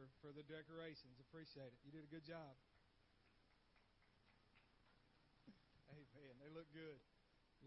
for, 0.00 0.08
for 0.24 0.32
the 0.32 0.40
decorations. 0.48 1.20
Appreciate 1.28 1.68
it. 1.68 1.78
You 1.84 1.92
did 1.92 2.08
a 2.08 2.08
good 2.08 2.24
job. 2.24 2.56
Amen. 5.92 6.32
They 6.40 6.48
look 6.56 6.64
good. 6.72 6.96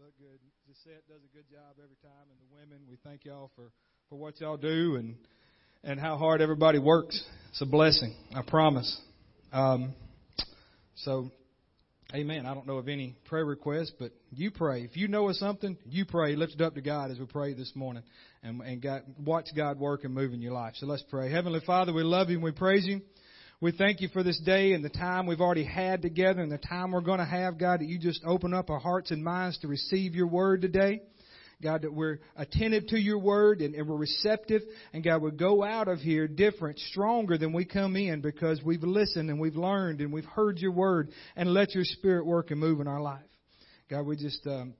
Look 0.02 0.18
good. 0.18 0.42
Gisette 0.66 1.06
does 1.06 1.22
a 1.22 1.30
good 1.30 1.46
job 1.46 1.78
every 1.78 1.94
time, 2.02 2.26
and 2.26 2.38
the 2.42 2.50
women. 2.50 2.82
We 2.90 2.98
thank 3.06 3.24
y'all 3.24 3.54
for 3.54 3.70
for 4.10 4.18
what 4.18 4.40
y'all 4.40 4.56
do 4.56 4.96
and 4.96 5.14
and 5.84 6.00
how 6.00 6.16
hard 6.16 6.42
everybody 6.42 6.80
works. 6.80 7.22
It's 7.50 7.62
a 7.62 7.66
blessing. 7.66 8.16
I 8.34 8.42
promise. 8.42 9.00
Um, 9.52 9.94
so, 10.96 11.30
Amen. 12.14 12.46
I 12.46 12.54
don't 12.54 12.68
know 12.68 12.76
of 12.76 12.86
any 12.86 13.16
prayer 13.24 13.44
requests, 13.44 13.90
but 13.98 14.12
you 14.30 14.52
pray. 14.52 14.82
If 14.82 14.96
you 14.96 15.08
know 15.08 15.28
of 15.28 15.34
something, 15.34 15.76
you 15.84 16.04
pray. 16.04 16.36
Lift 16.36 16.52
it 16.54 16.60
up 16.60 16.76
to 16.76 16.80
God 16.80 17.10
as 17.10 17.18
we 17.18 17.26
pray 17.26 17.54
this 17.54 17.72
morning, 17.74 18.04
and 18.40 18.60
and 18.60 18.80
God, 18.80 19.02
watch 19.18 19.48
God 19.56 19.80
work 19.80 20.04
and 20.04 20.14
move 20.14 20.32
in 20.32 20.40
your 20.40 20.52
life. 20.52 20.74
So 20.76 20.86
let's 20.86 21.02
pray. 21.10 21.28
Heavenly 21.32 21.58
Father, 21.66 21.92
we 21.92 22.04
love 22.04 22.30
you 22.30 22.36
and 22.36 22.44
we 22.44 22.52
praise 22.52 22.86
you. 22.86 23.00
We 23.60 23.72
thank 23.72 24.00
you 24.00 24.08
for 24.12 24.22
this 24.22 24.38
day 24.46 24.74
and 24.74 24.84
the 24.84 24.90
time 24.90 25.26
we've 25.26 25.40
already 25.40 25.64
had 25.64 26.02
together 26.02 26.40
and 26.40 26.52
the 26.52 26.58
time 26.58 26.92
we're 26.92 27.00
going 27.00 27.18
to 27.18 27.24
have, 27.24 27.58
God, 27.58 27.80
that 27.80 27.86
you 27.86 27.98
just 27.98 28.20
open 28.24 28.54
up 28.54 28.70
our 28.70 28.78
hearts 28.78 29.10
and 29.10 29.24
minds 29.24 29.58
to 29.58 29.68
receive 29.68 30.14
your 30.14 30.28
word 30.28 30.62
today. 30.62 31.00
God, 31.62 31.82
that 31.82 31.92
we're 31.92 32.20
attentive 32.36 32.86
to 32.88 32.98
your 32.98 33.18
word 33.18 33.60
and, 33.60 33.74
and 33.74 33.88
we're 33.88 33.96
receptive. 33.96 34.62
And 34.92 35.02
God, 35.02 35.22
we 35.22 35.30
go 35.30 35.62
out 35.62 35.88
of 35.88 36.00
here 36.00 36.28
different, 36.28 36.78
stronger 36.78 37.38
than 37.38 37.52
we 37.52 37.64
come 37.64 37.96
in 37.96 38.20
because 38.20 38.62
we've 38.62 38.82
listened 38.82 39.30
and 39.30 39.40
we've 39.40 39.56
learned 39.56 40.00
and 40.00 40.12
we've 40.12 40.24
heard 40.24 40.58
your 40.58 40.72
word 40.72 41.10
and 41.36 41.52
let 41.52 41.74
your 41.74 41.84
spirit 41.84 42.26
work 42.26 42.50
and 42.50 42.60
move 42.60 42.80
in 42.80 42.88
our 42.88 43.00
life. 43.00 43.22
God, 43.90 44.06
we 44.06 44.16
just 44.16 44.46
um, 44.46 44.74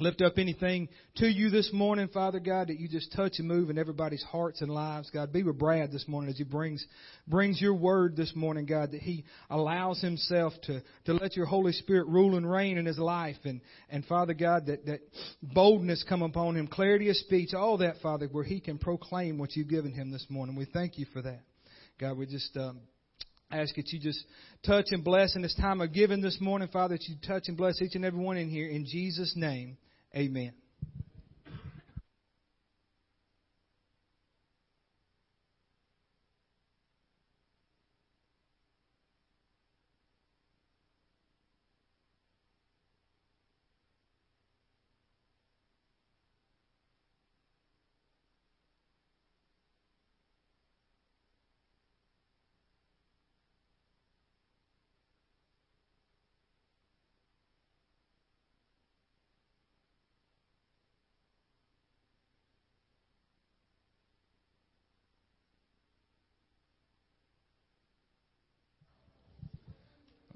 lift 0.00 0.22
up 0.22 0.38
anything 0.38 0.88
to 1.16 1.26
you 1.26 1.50
this 1.50 1.70
morning, 1.72 2.08
Father 2.08 2.40
God, 2.40 2.66
that 2.66 2.80
you 2.80 2.88
just 2.88 3.12
touch 3.12 3.34
and 3.38 3.46
move 3.46 3.70
in 3.70 3.78
everybody's 3.78 4.24
hearts 4.24 4.60
and 4.60 4.68
lives. 4.68 5.08
God, 5.10 5.32
be 5.32 5.44
with 5.44 5.56
Brad 5.56 5.92
this 5.92 6.08
morning 6.08 6.30
as 6.30 6.36
he 6.36 6.42
brings 6.42 6.84
brings 7.28 7.60
your 7.60 7.74
word 7.74 8.16
this 8.16 8.32
morning, 8.34 8.66
God, 8.66 8.90
that 8.90 9.02
he 9.02 9.24
allows 9.50 10.00
himself 10.00 10.52
to, 10.64 10.82
to 11.04 11.12
let 11.12 11.36
your 11.36 11.46
Holy 11.46 11.72
Spirit 11.72 12.08
rule 12.08 12.36
and 12.36 12.50
reign 12.50 12.76
in 12.76 12.86
his 12.86 12.98
life. 12.98 13.36
And, 13.44 13.60
and 13.88 14.04
Father 14.06 14.34
God, 14.34 14.66
that, 14.66 14.84
that 14.86 15.00
boldness 15.42 16.04
come 16.08 16.22
upon 16.22 16.56
him, 16.56 16.66
clarity 16.66 17.08
of 17.08 17.16
speech, 17.16 17.54
all 17.54 17.78
that, 17.78 17.96
Father, 18.02 18.26
where 18.26 18.44
he 18.44 18.58
can 18.58 18.78
proclaim 18.78 19.38
what 19.38 19.54
you've 19.54 19.68
given 19.68 19.92
him 19.92 20.10
this 20.10 20.26
morning. 20.28 20.56
We 20.56 20.64
thank 20.66 20.98
you 20.98 21.06
for 21.12 21.22
that. 21.22 21.42
God, 22.00 22.18
we 22.18 22.26
just 22.26 22.56
um, 22.56 22.80
ask 23.52 23.76
that 23.76 23.92
you 23.92 24.00
just 24.00 24.24
touch 24.66 24.86
and 24.90 25.04
bless 25.04 25.36
in 25.36 25.42
this 25.42 25.54
time 25.54 25.80
of 25.80 25.92
giving 25.92 26.20
this 26.20 26.38
morning, 26.40 26.66
Father, 26.72 26.96
that 26.96 27.04
you 27.08 27.14
touch 27.24 27.44
and 27.46 27.56
bless 27.56 27.80
each 27.80 27.94
and 27.94 28.04
every 28.04 28.18
one 28.18 28.36
in 28.36 28.50
here. 28.50 28.66
In 28.66 28.84
Jesus' 28.84 29.34
name. 29.36 29.76
Amen. 30.16 30.63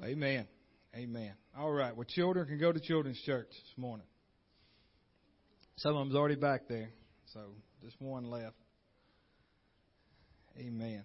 Amen. 0.09 0.47
Amen. 0.97 1.35
All 1.59 1.71
right. 1.71 1.95
Well, 1.95 2.07
children 2.09 2.47
can 2.47 2.59
go 2.59 2.73
to 2.73 2.81
children's 2.81 3.21
church 3.27 3.49
this 3.51 3.75
morning. 3.77 4.07
Some 5.77 5.95
of 5.95 6.07
them's 6.07 6.17
already 6.17 6.37
back 6.37 6.63
there, 6.67 6.89
so 7.35 7.41
just 7.85 8.01
one 8.01 8.31
left. 8.31 8.57
Amen. 10.59 11.05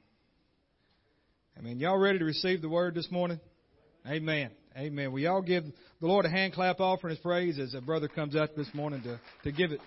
Amen. 1.60 1.80
Y'all 1.80 1.98
ready 1.98 2.18
to 2.20 2.24
receive 2.24 2.62
the 2.62 2.70
word 2.70 2.96
this 2.96 3.12
morning? 3.12 3.42
Amen. 4.08 4.52
Amen. 4.78 5.12
We 5.12 5.28
all 5.28 5.42
give 5.42 5.66
the 5.66 6.08
Lord 6.08 6.26
a 6.26 6.30
hand 6.30 6.54
clap 6.54 6.80
offering 6.80 7.16
his 7.16 7.20
praise 7.20 7.60
as 7.60 7.74
a 7.74 7.82
brother 7.82 8.08
comes 8.08 8.38
out 8.38 8.56
this 8.56 8.74
morning 8.74 9.02
to, 9.04 9.20
to 9.44 9.52
give 9.52 9.74
it. 9.74 9.82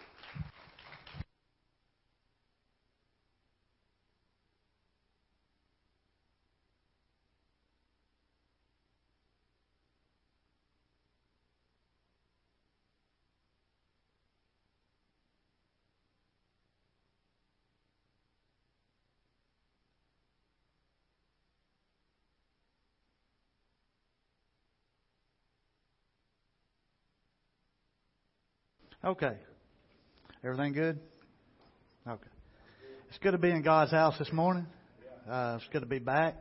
Okay. 29.06 29.36
Everything 30.42 30.72
good? 30.72 30.98
Okay. 32.08 32.28
It's 33.08 33.18
good 33.18 33.30
to 33.30 33.38
be 33.38 33.52
in 33.52 33.62
God's 33.62 33.92
house 33.92 34.18
this 34.18 34.32
morning. 34.32 34.66
Uh, 35.30 35.58
it's 35.60 35.72
good 35.72 35.82
to 35.82 35.86
be 35.86 36.00
back. 36.00 36.34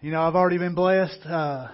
You 0.00 0.12
know, 0.12 0.22
I've 0.22 0.34
already 0.34 0.56
been 0.56 0.74
blessed. 0.74 1.20
Uh, 1.26 1.68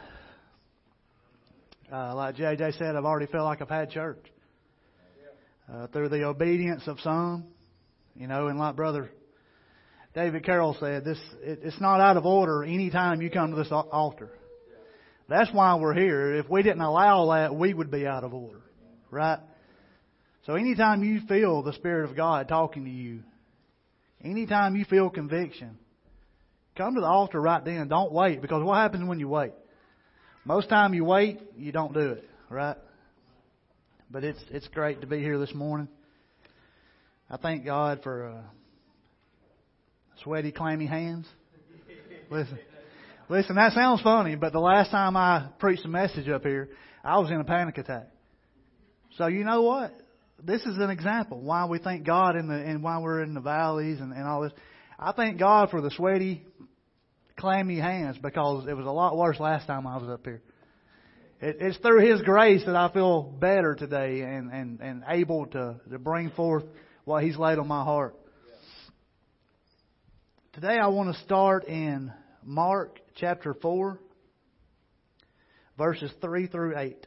uh, 1.92 2.14
like 2.16 2.34
JJ 2.34 2.76
said, 2.76 2.96
I've 2.96 3.04
already 3.04 3.26
felt 3.26 3.44
like 3.44 3.62
I've 3.62 3.68
had 3.68 3.90
church. 3.90 4.18
Uh, 5.72 5.86
through 5.86 6.08
the 6.08 6.24
obedience 6.24 6.82
of 6.88 6.98
some, 6.98 7.44
you 8.16 8.26
know, 8.26 8.48
and 8.48 8.58
like 8.58 8.74
Brother 8.74 9.12
David 10.12 10.44
Carroll 10.44 10.76
said, 10.80 11.04
this 11.04 11.18
it, 11.40 11.60
it's 11.62 11.80
not 11.80 12.00
out 12.00 12.16
of 12.16 12.26
order 12.26 12.64
anytime 12.64 13.22
you 13.22 13.30
come 13.30 13.52
to 13.52 13.56
this 13.56 13.70
altar. 13.70 14.30
That's 15.28 15.52
why 15.52 15.76
we're 15.76 15.94
here. 15.94 16.34
If 16.34 16.50
we 16.50 16.64
didn't 16.64 16.80
allow 16.80 17.30
that, 17.30 17.54
we 17.54 17.72
would 17.72 17.92
be 17.92 18.08
out 18.08 18.24
of 18.24 18.34
order. 18.34 18.65
Right? 19.10 19.38
So 20.46 20.54
anytime 20.54 21.02
you 21.02 21.20
feel 21.28 21.62
the 21.62 21.72
Spirit 21.72 22.08
of 22.08 22.16
God 22.16 22.48
talking 22.48 22.84
to 22.84 22.90
you, 22.90 23.20
anytime 24.22 24.76
you 24.76 24.84
feel 24.84 25.10
conviction, 25.10 25.76
come 26.76 26.94
to 26.94 27.00
the 27.00 27.06
altar 27.06 27.40
right 27.40 27.64
then. 27.64 27.88
Don't 27.88 28.12
wait 28.12 28.40
because 28.40 28.62
what 28.62 28.76
happens 28.76 29.08
when 29.08 29.18
you 29.18 29.28
wait? 29.28 29.52
Most 30.44 30.68
time 30.68 30.94
you 30.94 31.04
wait, 31.04 31.40
you 31.56 31.72
don't 31.72 31.92
do 31.92 32.12
it, 32.12 32.24
right? 32.48 32.76
But 34.10 34.22
it's 34.22 34.38
it's 34.50 34.68
great 34.68 35.00
to 35.00 35.06
be 35.08 35.18
here 35.18 35.38
this 35.38 35.52
morning. 35.52 35.88
I 37.28 37.36
thank 37.36 37.64
God 37.64 38.00
for 38.04 38.28
uh, 38.28 38.40
sweaty, 40.22 40.52
clammy 40.52 40.86
hands. 40.86 41.26
Listen, 42.30 42.58
listen, 43.28 43.56
that 43.56 43.72
sounds 43.72 44.00
funny, 44.02 44.36
but 44.36 44.52
the 44.52 44.60
last 44.60 44.92
time 44.92 45.16
I 45.16 45.48
preached 45.58 45.84
a 45.84 45.88
message 45.88 46.28
up 46.28 46.42
here, 46.42 46.68
I 47.02 47.18
was 47.18 47.30
in 47.30 47.40
a 47.40 47.44
panic 47.44 47.78
attack. 47.78 48.06
So 49.16 49.28
you 49.28 49.44
know 49.44 49.62
what? 49.62 49.92
This 50.42 50.60
is 50.62 50.76
an 50.76 50.90
example 50.90 51.40
why 51.40 51.64
we 51.64 51.78
thank 51.78 52.04
God 52.04 52.36
in 52.36 52.48
the 52.48 52.54
and 52.54 52.82
why 52.82 52.98
we're 52.98 53.22
in 53.22 53.32
the 53.32 53.40
valleys 53.40 53.98
and, 54.00 54.12
and 54.12 54.24
all 54.24 54.42
this. 54.42 54.52
I 54.98 55.12
thank 55.12 55.38
God 55.38 55.70
for 55.70 55.80
the 55.80 55.90
sweaty, 55.90 56.44
clammy 57.38 57.78
hands 57.78 58.18
because 58.22 58.66
it 58.68 58.74
was 58.74 58.86
a 58.86 58.90
lot 58.90 59.16
worse 59.16 59.40
last 59.40 59.66
time 59.66 59.86
I 59.86 59.96
was 59.96 60.08
up 60.10 60.24
here. 60.24 60.42
It, 61.40 61.56
it's 61.60 61.78
through 61.78 62.10
His 62.10 62.20
grace 62.22 62.62
that 62.66 62.76
I 62.76 62.92
feel 62.92 63.22
better 63.22 63.74
today 63.74 64.20
and, 64.20 64.52
and, 64.52 64.80
and 64.80 65.04
able 65.08 65.46
to, 65.46 65.76
to 65.90 65.98
bring 65.98 66.30
forth 66.30 66.64
what 67.04 67.24
He's 67.24 67.38
laid 67.38 67.58
on 67.58 67.68
my 67.68 67.84
heart. 67.84 68.14
Today 70.52 70.78
I 70.78 70.88
want 70.88 71.14
to 71.14 71.22
start 71.22 71.66
in 71.66 72.12
Mark 72.44 73.00
chapter 73.16 73.54
4, 73.54 73.98
verses 75.78 76.10
3 76.20 76.46
through 76.48 76.78
8. 76.78 77.06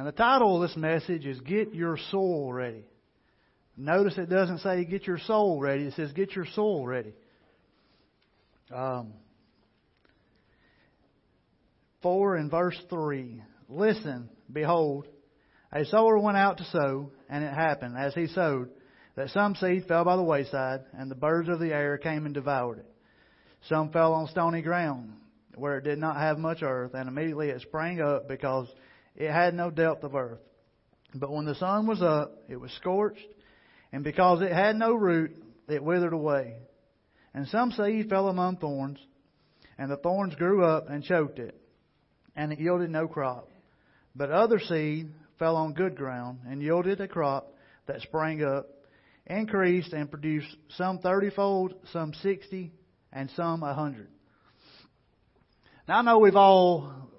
And 0.00 0.06
the 0.06 0.12
title 0.12 0.56
of 0.56 0.66
this 0.66 0.78
message 0.78 1.26
is 1.26 1.38
Get 1.40 1.74
Your 1.74 1.98
Soul 2.10 2.50
Ready. 2.50 2.86
Notice 3.76 4.16
it 4.16 4.30
doesn't 4.30 4.60
say 4.60 4.86
get 4.86 5.06
your 5.06 5.18
soul 5.18 5.60
ready, 5.60 5.82
it 5.82 5.92
says 5.92 6.10
get 6.12 6.34
your 6.34 6.46
soul 6.54 6.86
ready. 6.86 7.12
Um, 8.74 9.12
4 12.00 12.36
and 12.36 12.50
verse 12.50 12.80
3. 12.88 13.42
Listen, 13.68 14.30
behold, 14.50 15.06
a 15.70 15.84
sower 15.84 16.18
went 16.18 16.38
out 16.38 16.56
to 16.56 16.64
sow, 16.64 17.10
and 17.28 17.44
it 17.44 17.52
happened, 17.52 17.98
as 17.98 18.14
he 18.14 18.26
sowed, 18.28 18.70
that 19.16 19.28
some 19.28 19.54
seed 19.54 19.84
fell 19.86 20.06
by 20.06 20.16
the 20.16 20.22
wayside, 20.22 20.80
and 20.94 21.10
the 21.10 21.14
birds 21.14 21.50
of 21.50 21.60
the 21.60 21.74
air 21.74 21.98
came 21.98 22.24
and 22.24 22.32
devoured 22.32 22.78
it. 22.78 22.90
Some 23.68 23.90
fell 23.90 24.14
on 24.14 24.28
stony 24.28 24.62
ground, 24.62 25.12
where 25.56 25.76
it 25.76 25.84
did 25.84 25.98
not 25.98 26.16
have 26.16 26.38
much 26.38 26.62
earth, 26.62 26.94
and 26.94 27.06
immediately 27.06 27.50
it 27.50 27.60
sprang 27.60 28.00
up 28.00 28.28
because 28.28 28.66
it 29.16 29.30
had 29.30 29.54
no 29.54 29.70
depth 29.70 30.04
of 30.04 30.14
earth. 30.14 30.40
But 31.14 31.30
when 31.30 31.44
the 31.44 31.54
sun 31.54 31.86
was 31.86 32.02
up, 32.02 32.42
it 32.48 32.56
was 32.56 32.70
scorched, 32.72 33.26
and 33.92 34.04
because 34.04 34.42
it 34.42 34.52
had 34.52 34.76
no 34.76 34.94
root, 34.94 35.36
it 35.68 35.82
withered 35.82 36.12
away. 36.12 36.56
And 37.34 37.48
some 37.48 37.72
seed 37.72 38.08
fell 38.08 38.28
among 38.28 38.56
thorns, 38.58 38.98
and 39.78 39.90
the 39.90 39.96
thorns 39.96 40.34
grew 40.34 40.64
up 40.64 40.88
and 40.88 41.02
choked 41.02 41.38
it, 41.38 41.60
and 42.36 42.52
it 42.52 42.60
yielded 42.60 42.90
no 42.90 43.08
crop. 43.08 43.48
But 44.14 44.30
other 44.30 44.58
seed 44.58 45.12
fell 45.38 45.56
on 45.56 45.72
good 45.72 45.96
ground 45.96 46.40
and 46.46 46.62
yielded 46.62 47.00
a 47.00 47.08
crop 47.08 47.54
that 47.86 48.02
sprang 48.02 48.44
up, 48.44 48.66
increased, 49.26 49.92
and 49.92 50.10
produced 50.10 50.54
some 50.76 50.98
thirtyfold, 50.98 51.74
some 51.92 52.12
sixty, 52.14 52.72
and 53.12 53.30
some 53.30 53.62
a 53.62 53.74
hundred. 53.74 54.08
Now 55.88 55.98
I 55.98 56.02
know 56.02 56.18
we've 56.18 56.36
all 56.36 57.09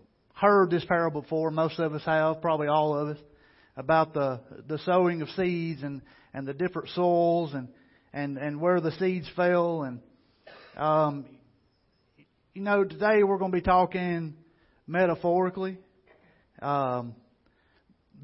heard 0.42 0.72
this 0.72 0.84
parable 0.84 1.22
before. 1.22 1.52
Most 1.52 1.80
of 1.80 1.94
us 1.94 2.02
have, 2.04 2.42
probably 2.42 2.68
all 2.68 2.98
of 2.98 3.10
us, 3.10 3.24
about 3.78 4.14
the 4.14 4.42
the 4.68 4.80
sowing 4.80 5.22
of 5.22 5.30
seeds 5.30 5.84
and 5.84 6.02
and 6.34 6.48
the 6.48 6.54
different 6.54 6.90
soils 6.90 7.54
and 7.54 7.70
and 8.12 8.38
and 8.38 8.60
where 8.60 8.82
the 8.82 8.92
seeds 8.94 9.30
fell. 9.36 9.84
And 9.84 10.00
um 10.76 11.26
you 12.54 12.64
know 12.64 12.84
today 12.84 13.24
we're 13.24 13.38
going 13.38 13.52
to 13.52 13.58
be 13.58 13.62
talking 13.62 14.34
metaphorically. 14.88 15.78
Um 16.62 17.16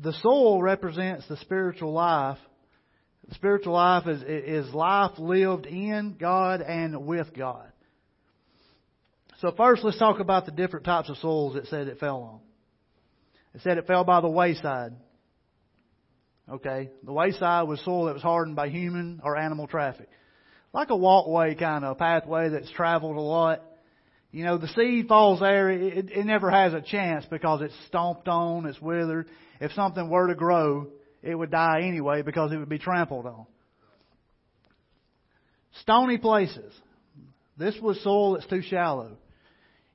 the 0.02 0.14
soul 0.14 0.62
represents 0.62 1.28
the 1.28 1.38
spiritual 1.38 1.94
life. 1.94 2.40
The 3.30 3.36
spiritual 3.36 3.74
life 3.74 4.08
is 4.08 4.24
is 4.24 4.74
life 4.74 5.18
lived 5.18 5.68
in 5.68 6.18
God 6.20 6.62
and 6.62 7.06
with 7.06 7.34
God 7.36 7.72
so 9.42 9.52
first 9.56 9.84
let's 9.84 9.98
talk 10.00 10.20
about 10.20 10.46
the 10.46 10.52
different 10.52 10.86
types 10.86 11.10
of 11.10 11.18
soils 11.18 11.56
it 11.56 11.68
said 11.68 11.88
it 11.88 12.00
fell 12.00 12.22
on 12.22 12.40
it 13.54 13.62
said 13.62 13.78
it 13.78 13.88
fell 13.88 14.04
by 14.04 14.22
the 14.22 14.30
wayside 14.30 14.94
Okay? 16.50 16.90
The 17.04 17.12
wayside 17.12 17.68
was 17.68 17.84
soil 17.84 18.06
that 18.06 18.14
was 18.14 18.24
hardened 18.24 18.56
by 18.56 18.70
human 18.70 19.20
or 19.24 19.38
animal 19.38 19.68
traffic. 19.68 20.10
Like 20.74 20.90
a 20.90 20.96
walkway 20.96 21.56
kind 21.56 21.84
of, 21.84 21.92
a 21.92 21.96
pathway 21.96 22.50
that's 22.50 22.70
traveled 22.72 23.18
a 23.18 23.22
lot. 23.22 23.64
You 24.32 24.46
know, 24.46 24.58
the 24.58 24.68
seed 24.68 25.08
falls 25.08 25.40
there, 25.40 25.70
it, 25.70 26.12
it 26.12 26.26
never 26.26 26.52
has 26.52 26.74
a 26.74 26.82
chance 26.82 27.26
because 27.30 27.62
it's 27.62 27.74
stomped 27.88 28.28
on, 28.28 28.66
it's 28.66 28.80
withered. 28.80 29.28
If 29.60 29.72
something 29.72 30.10
were 30.10 30.28
to 30.28 30.36
grow, 30.36 30.88
it 31.24 31.34
would 31.34 31.52
die 31.52 31.82
anyway 31.84 32.22
because 32.22 32.52
it 32.52 32.58
would 32.58 32.70
be 32.70 32.78
trampled 32.78 33.26
on. 33.26 33.46
Stony 35.82 36.18
places. 36.18 36.74
This 37.58 37.76
was 37.82 38.02
soil 38.04 38.34
that's 38.34 38.48
too 38.48 38.62
shallow. 38.62 39.18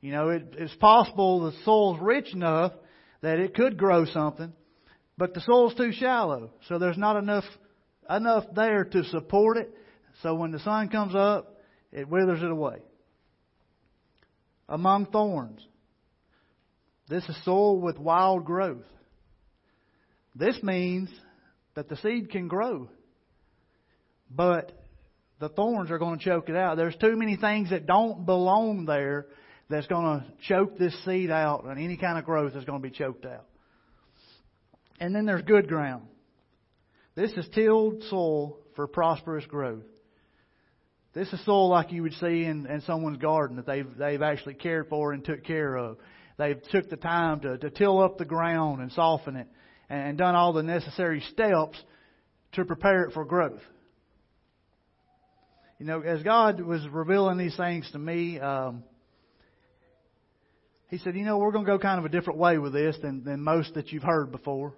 You 0.02 0.10
know, 0.10 0.30
it, 0.30 0.54
it's 0.58 0.74
possible 0.74 1.44
the 1.44 1.56
soil's 1.64 2.00
rich 2.00 2.34
enough 2.34 2.72
that 3.22 3.38
it 3.38 3.54
could 3.54 3.78
grow 3.78 4.04
something, 4.04 4.52
but 5.16 5.32
the 5.32 5.40
soil's 5.40 5.74
too 5.74 5.92
shallow, 5.92 6.50
so 6.68 6.78
there's 6.78 6.98
not 6.98 7.16
enough 7.16 7.44
enough 8.10 8.44
there 8.54 8.84
to 8.84 9.04
support 9.04 9.56
it. 9.58 9.72
So 10.22 10.34
when 10.34 10.50
the 10.50 10.58
sun 10.58 10.88
comes 10.88 11.14
up, 11.14 11.56
it 11.92 12.08
withers 12.08 12.42
it 12.42 12.50
away. 12.50 12.78
Among 14.68 15.06
thorns. 15.06 15.64
This 17.08 17.24
is 17.28 17.44
soil 17.44 17.80
with 17.80 17.96
wild 17.96 18.44
growth. 18.44 18.84
This 20.34 20.60
means 20.62 21.10
that 21.74 21.88
the 21.88 21.96
seed 21.96 22.30
can 22.30 22.48
grow, 22.48 22.88
but 24.30 24.72
the 25.38 25.48
thorns 25.48 25.92
are 25.92 25.98
going 25.98 26.18
to 26.18 26.24
choke 26.24 26.48
it 26.48 26.56
out. 26.56 26.76
There's 26.76 26.96
too 26.96 27.16
many 27.16 27.36
things 27.36 27.70
that 27.70 27.86
don't 27.86 28.26
belong 28.26 28.84
there 28.86 29.26
that's 29.68 29.86
going 29.86 30.20
to 30.20 30.26
choke 30.48 30.78
this 30.78 30.94
seed 31.04 31.30
out, 31.30 31.64
and 31.64 31.78
any 31.78 31.96
kind 31.96 32.18
of 32.18 32.24
growth 32.24 32.54
is 32.54 32.64
going 32.64 32.82
to 32.82 32.88
be 32.88 32.94
choked 32.94 33.24
out. 33.24 33.46
And 35.00 35.14
then 35.14 35.26
there's 35.26 35.42
good 35.42 35.68
ground. 35.68 36.04
This 37.14 37.32
is 37.32 37.46
tilled 37.54 38.02
soil 38.08 38.58
for 38.76 38.86
prosperous 38.86 39.44
growth. 39.46 39.84
This 41.14 41.30
is 41.32 41.44
soil 41.44 41.68
like 41.68 41.92
you 41.92 42.02
would 42.02 42.14
see 42.14 42.44
in, 42.44 42.66
in 42.66 42.80
someone's 42.82 43.18
garden 43.18 43.56
that 43.56 43.66
they've 43.66 43.96
they've 43.98 44.22
actually 44.22 44.54
cared 44.54 44.88
for 44.88 45.12
and 45.12 45.22
took 45.24 45.44
care 45.44 45.76
of. 45.76 45.98
They've 46.38 46.60
took 46.70 46.88
the 46.88 46.96
time 46.96 47.40
to, 47.40 47.58
to 47.58 47.70
till 47.70 48.02
up 48.02 48.16
the 48.16 48.24
ground 48.24 48.80
and 48.80 48.90
soften 48.92 49.36
it 49.36 49.46
and 49.90 50.16
done 50.16 50.34
all 50.34 50.54
the 50.54 50.62
necessary 50.62 51.20
steps 51.32 51.76
to 52.52 52.64
prepare 52.64 53.04
it 53.04 53.12
for 53.12 53.26
growth. 53.26 53.60
You 55.78 55.86
know, 55.86 56.00
as 56.00 56.22
God 56.22 56.60
was 56.60 56.86
revealing 56.88 57.36
these 57.36 57.56
things 57.56 57.90
to 57.92 57.98
me, 57.98 58.38
um, 58.40 58.84
He 60.92 60.98
said, 60.98 61.16
you 61.16 61.24
know, 61.24 61.38
we're 61.38 61.52
going 61.52 61.64
to 61.64 61.72
go 61.72 61.78
kind 61.78 61.98
of 61.98 62.04
a 62.04 62.10
different 62.10 62.38
way 62.38 62.58
with 62.58 62.74
this 62.74 62.94
than, 63.00 63.24
than 63.24 63.40
most 63.40 63.72
that 63.74 63.92
you've 63.92 64.02
heard 64.02 64.30
before. 64.30 64.74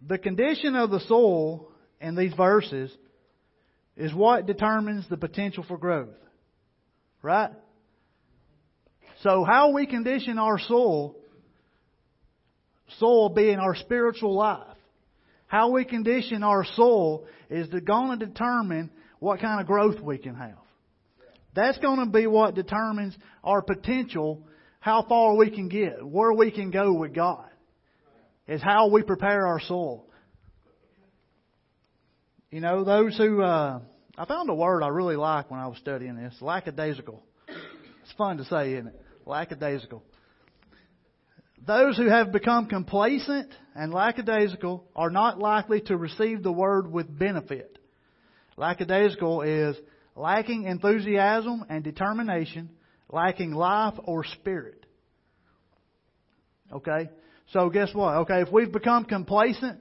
The 0.00 0.16
condition 0.16 0.74
of 0.74 0.90
the 0.90 1.00
soil 1.00 1.68
in 2.00 2.16
these 2.16 2.32
verses 2.32 2.90
is 3.98 4.14
what 4.14 4.46
determines 4.46 5.06
the 5.10 5.18
potential 5.18 5.62
for 5.68 5.76
growth. 5.76 6.08
Right? 7.20 7.50
So 9.20 9.44
how 9.44 9.72
we 9.72 9.84
condition 9.84 10.38
our 10.38 10.58
soul, 10.58 11.14
soul 12.98 13.28
being 13.28 13.58
our 13.58 13.74
spiritual 13.76 14.34
life, 14.34 14.78
how 15.48 15.72
we 15.72 15.84
condition 15.84 16.42
our 16.42 16.64
soul 16.76 17.26
is 17.50 17.68
going 17.68 18.20
to 18.20 18.24
determine 18.24 18.90
what 19.18 19.40
kind 19.40 19.60
of 19.60 19.66
growth 19.66 20.00
we 20.00 20.16
can 20.16 20.34
have. 20.34 20.56
That's 21.58 21.78
going 21.78 21.98
to 21.98 22.06
be 22.06 22.28
what 22.28 22.54
determines 22.54 23.16
our 23.42 23.62
potential, 23.62 24.46
how 24.78 25.04
far 25.08 25.34
we 25.34 25.50
can 25.50 25.68
get, 25.68 26.06
where 26.06 26.32
we 26.32 26.52
can 26.52 26.70
go 26.70 26.92
with 26.92 27.12
God 27.12 27.50
is 28.46 28.62
how 28.62 28.90
we 28.90 29.02
prepare 29.02 29.44
our 29.44 29.58
soul. 29.58 30.08
You 32.52 32.60
know, 32.60 32.84
those 32.84 33.16
who, 33.16 33.42
uh, 33.42 33.80
I 34.16 34.24
found 34.26 34.48
a 34.48 34.54
word 34.54 34.84
I 34.84 34.88
really 34.88 35.16
like 35.16 35.50
when 35.50 35.58
I 35.58 35.66
was 35.66 35.78
studying 35.78 36.14
this, 36.14 36.32
lackadaisical. 36.40 37.24
It's 37.48 38.12
fun 38.16 38.36
to 38.36 38.44
say, 38.44 38.74
isn't 38.74 38.86
it? 38.86 39.02
Lackadaisical. 39.26 40.04
Those 41.66 41.96
who 41.96 42.08
have 42.08 42.30
become 42.30 42.66
complacent 42.66 43.52
and 43.74 43.92
lackadaisical 43.92 44.84
are 44.94 45.10
not 45.10 45.40
likely 45.40 45.80
to 45.86 45.96
receive 45.96 46.44
the 46.44 46.52
word 46.52 46.88
with 46.88 47.18
benefit. 47.18 47.80
Lackadaisical 48.56 49.42
is 49.42 49.76
lacking 50.18 50.64
enthusiasm 50.64 51.64
and 51.68 51.84
determination, 51.84 52.70
lacking 53.08 53.52
life 53.52 53.94
or 54.04 54.24
spirit. 54.24 54.84
Okay? 56.72 57.08
So 57.52 57.70
guess 57.70 57.94
what? 57.94 58.16
Okay, 58.18 58.42
if 58.42 58.52
we've 58.52 58.72
become 58.72 59.04
complacent 59.04 59.78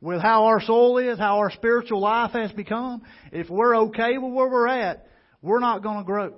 with 0.00 0.20
how 0.20 0.44
our 0.44 0.60
soul 0.60 0.98
is, 0.98 1.18
how 1.18 1.38
our 1.38 1.50
spiritual 1.50 2.00
life 2.00 2.32
has 2.32 2.52
become, 2.52 3.02
if 3.32 3.48
we're 3.48 3.76
okay 3.76 4.18
with 4.18 4.32
where 4.32 4.48
we're 4.48 4.68
at, 4.68 5.08
we're 5.42 5.58
not 5.58 5.82
going 5.82 5.98
to 5.98 6.04
grow. 6.04 6.34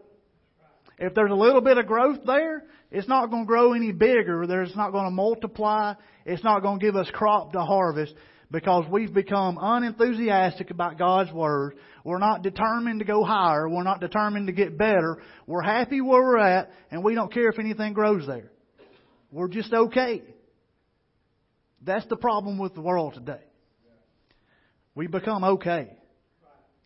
If 0.98 1.14
there's 1.14 1.30
a 1.30 1.34
little 1.34 1.60
bit 1.60 1.76
of 1.76 1.86
growth 1.86 2.20
there, 2.24 2.64
it's 2.90 3.08
not 3.08 3.30
going 3.30 3.44
to 3.44 3.46
grow 3.46 3.72
any 3.72 3.92
bigger. 3.92 4.42
It's 4.42 4.76
not 4.76 4.92
going 4.92 5.06
to 5.06 5.10
multiply. 5.10 5.94
It's 6.24 6.44
not 6.44 6.62
going 6.62 6.78
to 6.78 6.86
give 6.86 6.96
us 6.96 7.08
crop 7.12 7.52
to 7.52 7.60
harvest 7.60 8.14
because 8.50 8.84
we've 8.90 9.12
become 9.12 9.58
unenthusiastic 9.60 10.70
about 10.70 10.98
God's 10.98 11.32
Word. 11.32 11.76
We're 12.04 12.18
not 12.18 12.42
determined 12.42 13.00
to 13.00 13.04
go 13.04 13.22
higher. 13.24 13.68
We're 13.68 13.84
not 13.84 14.00
determined 14.00 14.48
to 14.48 14.52
get 14.52 14.76
better. 14.76 15.18
We're 15.46 15.62
happy 15.62 16.00
where 16.00 16.22
we're 16.22 16.38
at 16.38 16.70
and 16.90 17.04
we 17.04 17.14
don't 17.14 17.32
care 17.32 17.48
if 17.48 17.58
anything 17.58 17.92
grows 17.92 18.26
there. 18.26 18.50
We're 19.30 19.48
just 19.48 19.72
okay. 19.72 20.22
That's 21.82 22.06
the 22.06 22.16
problem 22.16 22.58
with 22.58 22.74
the 22.74 22.80
world 22.80 23.14
today. 23.14 23.40
We 24.94 25.06
become 25.06 25.44
okay. 25.44 25.96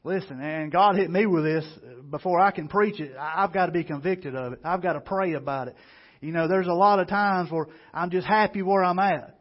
Listen, 0.05 0.39
and 0.41 0.71
God 0.71 0.97
hit 0.97 1.11
me 1.11 1.25
with 1.25 1.45
this 1.45 1.65
before 2.11 2.39
I 2.39 2.51
can 2.51 2.69
preach 2.69 3.01
it. 3.01 3.17
I've 3.19 3.55
got 3.55 3.67
to 3.67 3.73
be 3.73 3.85
convicted 3.85 4.37
of 4.37 4.53
it. 4.53 4.61
I've 4.63 4.83
got 4.83 4.93
to 4.93 5.01
pray 5.01 5.33
about 5.33 5.69
it. 5.69 5.77
You 6.21 6.31
know, 6.31 6.47
there's 6.47 6.67
a 6.67 6.75
lot 6.75 7.01
of 7.01 7.09
times 7.09 7.51
where 7.51 7.69
I'm 7.95 8.11
just 8.11 8.27
happy 8.27 8.61
where 8.61 8.85
I'm 8.85 8.99
at. 8.99 9.34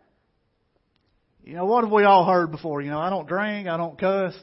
You 1.43 1.55
know, 1.55 1.65
what 1.65 1.83
have 1.83 1.91
we 1.91 2.05
all 2.05 2.25
heard 2.25 2.51
before? 2.51 2.81
You 2.81 2.89
know, 2.89 2.99
I 2.99 3.09
don't 3.09 3.27
drink, 3.27 3.67
I 3.67 3.75
don't 3.75 3.99
cuss, 3.99 4.33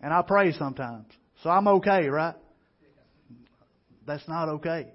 and 0.00 0.12
I 0.12 0.22
pray 0.22 0.52
sometimes. 0.52 1.06
So 1.42 1.48
I'm 1.48 1.66
okay, 1.68 2.08
right? 2.08 2.34
That's 4.06 4.26
not 4.28 4.48
okay. 4.48 4.88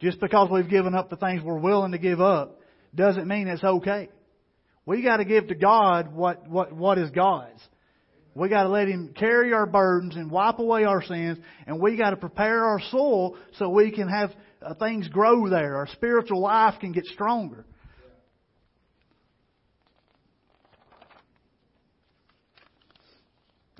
Just 0.00 0.18
because 0.20 0.48
we've 0.50 0.68
given 0.68 0.94
up 0.94 1.10
the 1.10 1.16
things 1.16 1.42
we're 1.42 1.58
willing 1.58 1.92
to 1.92 1.98
give 1.98 2.20
up 2.20 2.60
doesn't 2.94 3.26
mean 3.26 3.48
it's 3.48 3.64
okay. 3.64 4.08
We 4.86 5.02
got 5.02 5.18
to 5.18 5.24
give 5.26 5.48
to 5.48 5.54
God 5.54 6.14
what, 6.14 6.48
what, 6.48 6.72
what 6.72 6.96
is 6.96 7.10
God's. 7.10 7.60
We 8.34 8.48
got 8.48 8.62
to 8.62 8.68
let 8.70 8.88
Him 8.88 9.12
carry 9.14 9.52
our 9.52 9.66
burdens 9.66 10.16
and 10.16 10.30
wipe 10.30 10.58
away 10.58 10.84
our 10.84 11.02
sins, 11.02 11.38
and 11.66 11.80
we 11.80 11.96
got 11.98 12.10
to 12.10 12.16
prepare 12.16 12.64
our 12.64 12.80
soul 12.90 13.36
so 13.58 13.68
we 13.68 13.90
can 13.90 14.08
have 14.08 14.30
uh, 14.62 14.74
things 14.74 15.08
grow 15.08 15.50
there. 15.50 15.76
Our 15.76 15.88
spiritual 15.88 16.40
life 16.40 16.80
can 16.80 16.92
get 16.92 17.04
stronger. 17.06 17.66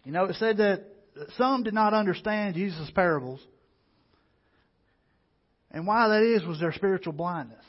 You 0.09 0.15
know, 0.15 0.25
it 0.25 0.37
said 0.37 0.57
that 0.57 0.85
some 1.37 1.65
did 1.65 1.75
not 1.75 1.93
understand 1.93 2.55
Jesus' 2.55 2.91
parables. 2.95 3.47
And 5.71 5.87
why 5.87 6.09
that 6.09 6.23
is 6.23 6.47
was 6.47 6.59
their 6.59 6.73
spiritual 6.73 7.13
blindness. 7.13 7.63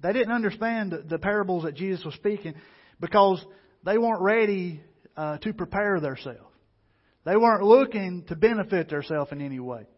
They 0.00 0.12
didn't 0.12 0.30
understand 0.30 0.94
the, 1.08 1.18
parables 1.18 1.64
that 1.64 1.74
Jesus 1.74 2.04
was 2.04 2.14
speaking 2.14 2.54
because 3.00 3.44
they 3.84 3.98
weren't 3.98 4.22
ready 4.22 4.80
uh, 5.16 5.38
to 5.38 5.52
prepare 5.52 5.98
themselves. 5.98 6.38
They 7.24 7.36
weren't 7.36 7.64
looking 7.64 8.22
to 8.28 8.36
benefit 8.36 8.88
themselves 8.88 9.32
in 9.32 9.40
any 9.40 9.58
way. 9.58 9.88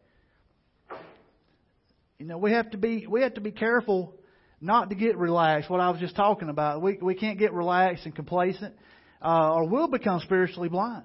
You 2.18 2.24
know, 2.24 2.38
we 2.38 2.52
have 2.52 2.70
to 2.70 2.78
be 2.78 3.06
we 3.06 3.20
have 3.20 3.34
to 3.34 3.42
be 3.42 3.52
careful 3.52 4.14
not 4.62 4.88
to 4.88 4.96
get 4.96 5.18
relaxed. 5.18 5.68
What 5.68 5.80
I 5.80 5.90
was 5.90 6.00
just 6.00 6.16
talking 6.16 6.48
about, 6.48 6.80
we 6.80 6.96
we 7.02 7.14
can't 7.14 7.38
get 7.38 7.52
relaxed 7.52 8.06
and 8.06 8.16
complacent, 8.16 8.74
uh, 9.20 9.52
or 9.52 9.68
we'll 9.68 9.88
become 9.88 10.20
spiritually 10.20 10.70
blind. 10.70 11.04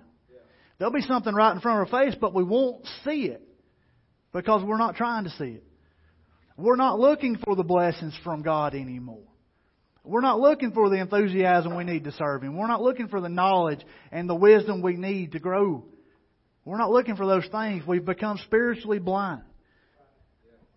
There'll 0.78 0.94
be 0.94 1.02
something 1.02 1.34
right 1.34 1.54
in 1.54 1.62
front 1.62 1.82
of 1.82 1.94
our 1.94 2.06
face, 2.06 2.16
but 2.20 2.34
we 2.34 2.44
won't 2.44 2.86
see 3.04 3.26
it 3.26 3.42
because 4.34 4.64
we're 4.64 4.78
not 4.78 4.96
trying 4.96 5.24
to 5.24 5.30
see 5.32 5.46
it. 5.46 5.64
We're 6.58 6.76
not 6.76 7.00
looking 7.00 7.38
for 7.38 7.56
the 7.56 7.64
blessings 7.64 8.18
from 8.24 8.42
God 8.42 8.76
anymore. 8.76 9.24
We're 10.04 10.22
not 10.22 10.40
looking 10.40 10.72
for 10.72 10.90
the 10.90 10.98
enthusiasm 10.98 11.76
we 11.76 11.84
need 11.84 12.04
to 12.04 12.12
serve 12.12 12.44
Him. 12.44 12.56
We're 12.56 12.68
not 12.68 12.82
looking 12.82 13.08
for 13.08 13.20
the 13.20 13.30
knowledge 13.30 13.80
and 14.12 14.30
the 14.30 14.36
wisdom 14.36 14.82
we 14.82 14.96
need 14.96 15.32
to 15.32 15.40
grow. 15.40 15.84
We're 16.64 16.78
not 16.78 16.92
looking 16.92 17.16
for 17.16 17.26
those 17.26 17.48
things. 17.48 17.84
We've 17.88 18.06
become 18.06 18.40
spiritually 18.46 19.00
blind. 19.00 19.44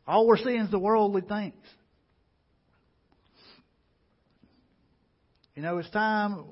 All 0.06 0.26
we're 0.26 0.38
seeing 0.38 0.60
is 0.60 0.70
the 0.70 0.78
worldly 0.78 1.22
things. 1.22 1.54
You 5.54 5.62
know, 5.62 5.78
it's 5.78 5.90
time. 5.90 6.44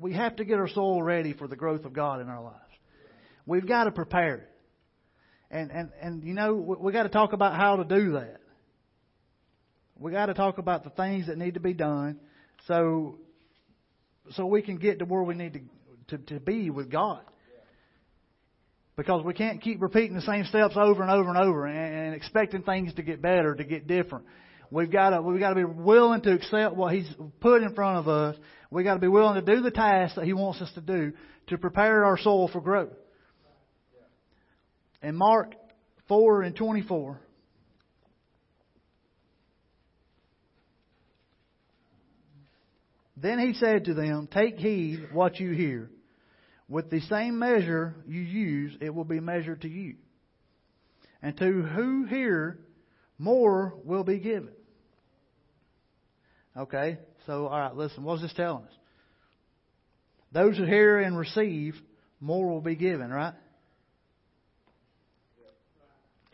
We 0.00 0.12
have 0.14 0.36
to 0.36 0.44
get 0.44 0.58
our 0.58 0.68
soul 0.68 1.02
ready 1.02 1.32
for 1.32 1.46
the 1.48 1.56
growth 1.56 1.84
of 1.84 1.92
God 1.92 2.20
in 2.20 2.28
our 2.28 2.42
lives. 2.42 2.63
We've 3.46 3.66
got 3.66 3.84
to 3.84 3.90
prepare 3.90 4.36
it. 4.36 4.50
And, 5.50 5.70
and, 5.70 5.90
and 6.00 6.24
you 6.24 6.34
know, 6.34 6.54
we, 6.54 6.76
we 6.76 6.92
got 6.92 7.04
to 7.04 7.08
talk 7.08 7.32
about 7.32 7.56
how 7.56 7.76
to 7.76 7.84
do 7.84 8.12
that. 8.12 8.40
We 9.98 10.10
got 10.12 10.26
to 10.26 10.34
talk 10.34 10.58
about 10.58 10.84
the 10.84 10.90
things 10.90 11.28
that 11.28 11.38
need 11.38 11.54
to 11.54 11.60
be 11.60 11.72
done 11.72 12.18
so 12.66 13.18
so 14.32 14.46
we 14.46 14.62
can 14.62 14.76
get 14.76 15.00
to 15.00 15.04
where 15.04 15.22
we 15.22 15.34
need 15.34 15.52
to, 16.08 16.16
to, 16.16 16.24
to 16.34 16.40
be 16.40 16.70
with 16.70 16.90
God. 16.90 17.20
Because 18.96 19.24
we 19.24 19.34
can't 19.34 19.60
keep 19.60 19.82
repeating 19.82 20.14
the 20.14 20.22
same 20.22 20.44
steps 20.44 20.74
over 20.76 21.02
and 21.02 21.10
over 21.10 21.28
and 21.28 21.38
over 21.38 21.66
and, 21.66 22.06
and 22.06 22.14
expecting 22.14 22.62
things 22.62 22.94
to 22.94 23.02
get 23.02 23.20
better, 23.20 23.54
to 23.54 23.64
get 23.64 23.86
different. 23.86 24.24
We've 24.70 24.90
got 24.90 25.10
to 25.10 25.20
we've 25.20 25.40
got 25.40 25.50
to 25.50 25.54
be 25.56 25.64
willing 25.64 26.20
to 26.22 26.32
accept 26.32 26.74
what 26.74 26.94
He's 26.94 27.08
put 27.40 27.62
in 27.62 27.74
front 27.74 27.98
of 27.98 28.08
us. 28.08 28.36
We've 28.70 28.84
got 28.84 28.94
to 28.94 29.00
be 29.00 29.08
willing 29.08 29.34
to 29.34 29.54
do 29.54 29.62
the 29.62 29.70
task 29.70 30.14
that 30.14 30.24
He 30.24 30.32
wants 30.32 30.60
us 30.60 30.70
to 30.74 30.80
do 30.80 31.12
to 31.48 31.58
prepare 31.58 32.04
our 32.04 32.18
soul 32.18 32.48
for 32.52 32.60
growth. 32.60 32.92
In 35.04 35.16
Mark 35.16 35.52
4 36.08 36.42
and 36.42 36.56
24, 36.56 37.20
Then 43.16 43.38
he 43.38 43.54
said 43.54 43.84
to 43.84 43.94
them, 43.94 44.28
Take 44.30 44.58
heed 44.58 45.08
what 45.12 45.38
you 45.38 45.52
hear. 45.52 45.90
With 46.68 46.90
the 46.90 47.00
same 47.02 47.38
measure 47.38 47.94
you 48.06 48.20
use, 48.20 48.76
it 48.80 48.94
will 48.94 49.04
be 49.04 49.20
measured 49.20 49.62
to 49.62 49.68
you. 49.68 49.94
And 51.22 51.36
to 51.38 51.62
who 51.62 52.04
hear, 52.04 52.58
more 53.18 53.74
will 53.84 54.04
be 54.04 54.18
given. 54.18 54.50
Okay, 56.56 56.98
so, 57.26 57.46
all 57.46 57.58
right, 57.58 57.74
listen, 57.74 58.04
what's 58.04 58.20
this 58.20 58.34
telling 58.34 58.64
us? 58.64 58.72
Those 60.32 60.56
who 60.58 60.64
hear 60.64 60.98
and 60.98 61.16
receive, 61.16 61.76
more 62.20 62.50
will 62.50 62.60
be 62.60 62.76
given, 62.76 63.10
right? 63.10 63.34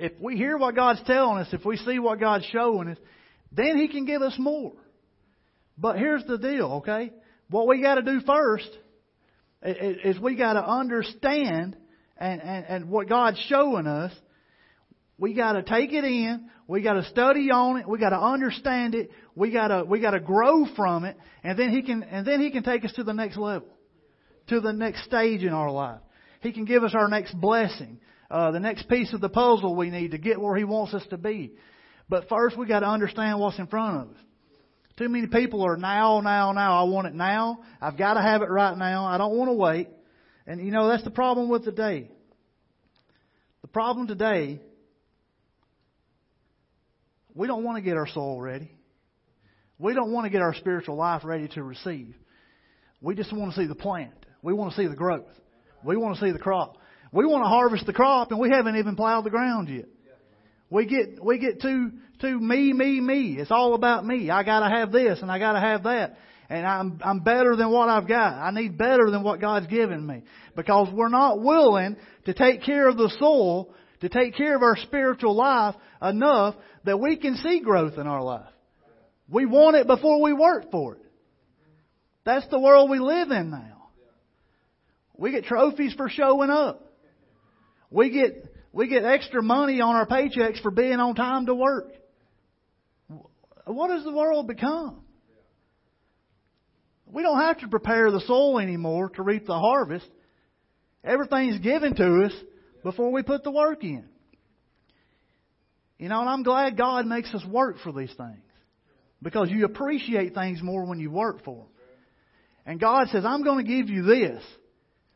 If 0.01 0.13
we 0.19 0.37
hear 0.37 0.57
what 0.57 0.75
God's 0.75 1.03
telling 1.07 1.39
us, 1.39 1.49
if 1.53 1.65
we 1.65 1.77
see 1.77 1.99
what 1.99 2.19
God's 2.19 2.47
showing 2.47 2.89
us, 2.89 2.99
then 3.53 3.77
He 3.77 3.89
can 3.89 4.07
give 4.07 4.23
us 4.23 4.35
more. 4.39 4.73
But 5.77 5.99
here's 5.99 6.25
the 6.25 6.39
deal, 6.39 6.83
okay? 6.83 7.13
What 7.51 7.69
we 7.69 7.83
got 7.83 7.97
to 7.97 8.03
do 8.03 8.21
first 8.21 8.69
is 9.63 10.19
we 10.19 10.37
got 10.37 10.55
to 10.55 10.67
understand 10.67 11.77
and, 12.17 12.41
and, 12.41 12.67
and 12.67 12.91
what 12.91 13.09
God's 13.09 13.39
showing 13.49 13.87
us. 13.87 14.13
We 15.19 15.35
got 15.35 15.53
to 15.53 15.63
take 15.63 15.93
it 15.93 16.05
in. 16.05 16.49
We 16.67 16.83
got 16.83 16.95
to 16.95 17.05
study 17.05 17.51
on 17.51 17.79
it. 17.79 17.89
We 17.89 17.99
got 17.99 18.11
to 18.11 18.21
understand 18.21 18.95
it. 18.95 19.11
We 19.35 19.51
got 19.51 19.69
to 19.69 19.85
we 19.85 20.01
got 20.01 20.13
to 20.13 20.21
grow 20.21 20.65
from 20.77 21.05
it, 21.05 21.17
and 21.43 21.59
then 21.59 21.71
He 21.71 21.83
can 21.83 22.03
and 22.05 22.27
then 22.27 22.41
He 22.41 22.51
can 22.51 22.63
take 22.63 22.85
us 22.85 22.93
to 22.93 23.05
the 23.05 23.13
next 23.13 23.37
level, 23.37 23.69
to 24.49 24.61
the 24.61 24.73
next 24.73 25.05
stage 25.05 25.43
in 25.43 25.53
our 25.53 25.71
life. 25.71 26.01
He 26.41 26.53
can 26.53 26.65
give 26.65 26.85
us 26.85 26.95
our 26.95 27.09
next 27.09 27.39
blessing, 27.39 28.01
uh, 28.31 28.53
the 28.53 28.61
next 28.61 28.89
piece 28.89 29.13
of 29.13 29.21
the 29.21 29.29
puzzle 29.29 29.75
we 29.75 29.91
need 29.91 30.13
to 30.13 30.19
get 30.19 30.41
where 30.41 30.57
He 30.57 30.65
wants 30.65 30.95
us 30.95 31.05
to 31.11 31.19
be. 31.19 31.53
But 32.09 32.29
first, 32.29 32.57
we 32.57 32.67
got 32.67 32.81
to 32.81 32.89
understand 32.89 33.39
what's 33.39 33.59
in 33.59 33.67
front 33.67 34.03
of 34.03 34.17
us. 34.17 34.23
Too 34.97 35.09
many 35.09 35.27
people 35.29 35.63
are 35.63 35.77
now, 35.77 36.21
now, 36.21 36.53
now. 36.53 36.81
I 36.81 36.89
want 36.89 37.07
it 37.07 37.15
now. 37.15 37.61
I've 37.81 37.97
got 37.97 38.15
to 38.15 38.21
have 38.21 38.43
it 38.43 38.51
right 38.51 38.77
now. 38.77 39.07
I 39.07 39.17
don't 39.19 39.37
want 39.37 39.49
to 39.49 39.55
wait. 39.55 39.89
And 40.47 40.65
you 40.65 40.71
know, 40.71 40.89
that's 40.89 41.05
the 41.05 41.11
problem 41.11 41.49
with 41.49 41.65
today. 41.65 42.11
The 43.63 43.69
problem 43.69 44.07
today, 44.07 44.61
we 47.35 47.47
don't 47.47 47.65
want 47.65 47.77
to 47.77 47.83
get 47.83 47.97
our 47.97 48.09
soul 48.09 48.41
ready. 48.41 48.71
We 49.79 49.95
don't 49.95 50.13
want 50.13 50.27
to 50.27 50.31
get 50.31 50.43
our 50.43 50.55
spiritual 50.55 50.97
life 50.97 51.23
ready 51.25 51.49
to 51.49 51.63
receive. 51.63 52.15
We 53.01 53.15
just 53.15 53.33
want 53.33 53.55
to 53.55 53.61
see 53.61 53.67
the 53.67 53.75
plant. 53.75 54.13
We 54.43 54.53
want 54.53 54.73
to 54.73 54.77
see 54.77 54.87
the 54.87 54.97
growth. 54.97 55.29
We 55.83 55.97
want 55.97 56.19
to 56.19 56.21
see 56.21 56.33
the 56.33 56.39
crop. 56.39 56.77
We 57.13 57.27
want 57.27 57.45
to 57.45 57.49
harvest 57.49 57.87
the 57.87 57.93
crop 57.93 58.31
and 58.31 58.41
we 58.41 58.51
haven't 58.51 58.77
even 58.77 58.97
plowed 58.97 59.25
the 59.25 59.31
ground 59.31 59.69
yet. 59.69 59.87
We 60.71 60.87
get 60.87 61.23
we 61.23 61.39
get 61.39 61.61
too 61.61 61.93
too 62.21 62.39
me 62.39 62.73
me 62.73 63.01
me. 63.01 63.37
It's 63.39 63.51
all 63.51 63.75
about 63.75 64.05
me. 64.07 64.31
I 64.31 64.45
got 64.45 64.61
to 64.61 64.69
have 64.69 64.93
this 64.93 65.21
and 65.21 65.31
I 65.31 65.39
got 65.39 65.55
to 65.55 65.61
have 65.61 65.83
that. 65.85 66.17
And 66.49 66.67
I'm 66.67 67.01
I'm 67.05 67.21
better 67.21 67.57
than 67.57 67.71
what 67.71 67.89
I've 67.89 68.07
got. 68.07 68.35
I 68.35 68.51
need 68.53 68.79
better 68.79 69.11
than 69.11 69.25
what 69.25 69.41
God's 69.41 69.67
given 69.67 70.07
me 70.07 70.23
because 70.57 70.89
we're 70.93 71.09
not 71.09 71.41
willing 71.41 71.97
to 72.27 72.35
take 72.35 72.63
care 72.63 72.89
of 72.89 72.97
the 72.97 73.13
soul, 73.19 73.75
to 74.01 74.09
take 74.09 74.37
care 74.37 74.55
of 74.55 74.63
our 74.63 74.77
spiritual 74.77 75.35
life 75.35 75.75
enough 76.01 76.55
that 76.85 76.99
we 76.99 77.17
can 77.17 77.37
see 77.37 77.61
growth 77.61 77.99
in 77.99 78.07
our 78.07 78.23
life. 78.23 78.53
We 79.29 79.47
want 79.47 79.77
it 79.77 79.87
before 79.87 80.23
we 80.23 80.33
work 80.33 80.71
for 80.71 80.95
it. 80.95 81.03
That's 82.25 82.47
the 82.49 82.61
world 82.61 82.91
we 82.91 82.99
live 82.99 83.31
in 83.31 83.51
now. 83.51 83.89
We 85.17 85.33
get 85.33 85.45
trophies 85.45 85.95
for 85.95 86.09
showing 86.09 86.51
up. 86.51 86.90
We 87.91 88.11
get 88.11 88.55
we 88.73 88.89
get 88.89 89.05
extra 89.05 89.43
money 89.43 89.81
on 89.81 89.97
our 89.97 90.07
paychecks 90.07 90.63
for 90.63 90.71
being 90.71 91.01
on 91.01 91.15
time 91.15 91.47
to 91.47 91.55
work. 91.55 91.93
What 93.65 93.91
has 93.91 94.05
the 94.05 94.13
world 94.13 94.47
become? 94.47 95.03
We 97.07 97.23
don't 97.23 97.41
have 97.41 97.59
to 97.61 97.69
prepare 97.69 98.11
the 98.11 98.21
soul 98.21 98.59
anymore 98.59 99.11
to 99.11 99.23
reap 99.23 99.47
the 99.47 99.59
harvest. 99.59 100.09
Everything's 101.03 101.59
given 101.59 101.95
to 101.97 102.25
us 102.25 102.33
before 102.85 103.11
we 103.11 103.23
put 103.23 103.43
the 103.43 103.51
work 103.51 103.83
in. 103.83 104.05
You 105.99 106.09
know, 106.09 106.21
and 106.21 106.29
I'm 106.29 106.43
glad 106.43 106.77
God 106.77 107.07
makes 107.07 107.35
us 107.35 107.45
work 107.45 107.77
for 107.83 107.93
these 107.93 108.13
things. 108.17 108.39
Because 109.23 109.51
you 109.51 109.65
appreciate 109.67 110.35
things 110.35 110.63
more 110.63 110.87
when 110.87 110.99
you 110.99 111.11
work 111.11 111.45
for 111.45 111.57
them. 111.57 111.67
And 112.65 112.81
God 112.81 113.09
says, 113.09 113.25
I'm 113.25 113.43
going 113.43 113.65
to 113.65 113.71
give 113.71 113.91
you 113.91 114.03
this. 114.03 114.43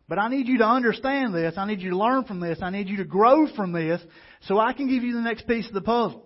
But 0.08 0.18
I 0.18 0.28
need 0.28 0.48
you 0.48 0.58
to 0.58 0.66
understand 0.66 1.34
this. 1.34 1.54
I 1.56 1.66
need 1.66 1.80
you 1.80 1.90
to 1.90 1.96
learn 1.96 2.24
from 2.24 2.40
this. 2.40 2.58
I 2.60 2.70
need 2.70 2.88
you 2.88 2.98
to 2.98 3.04
grow 3.04 3.46
from 3.54 3.72
this 3.72 4.02
so 4.42 4.58
I 4.58 4.74
can 4.74 4.88
give 4.88 5.02
you 5.02 5.14
the 5.14 5.22
next 5.22 5.46
piece 5.46 5.66
of 5.66 5.72
the 5.72 5.80
puzzle. 5.80 6.24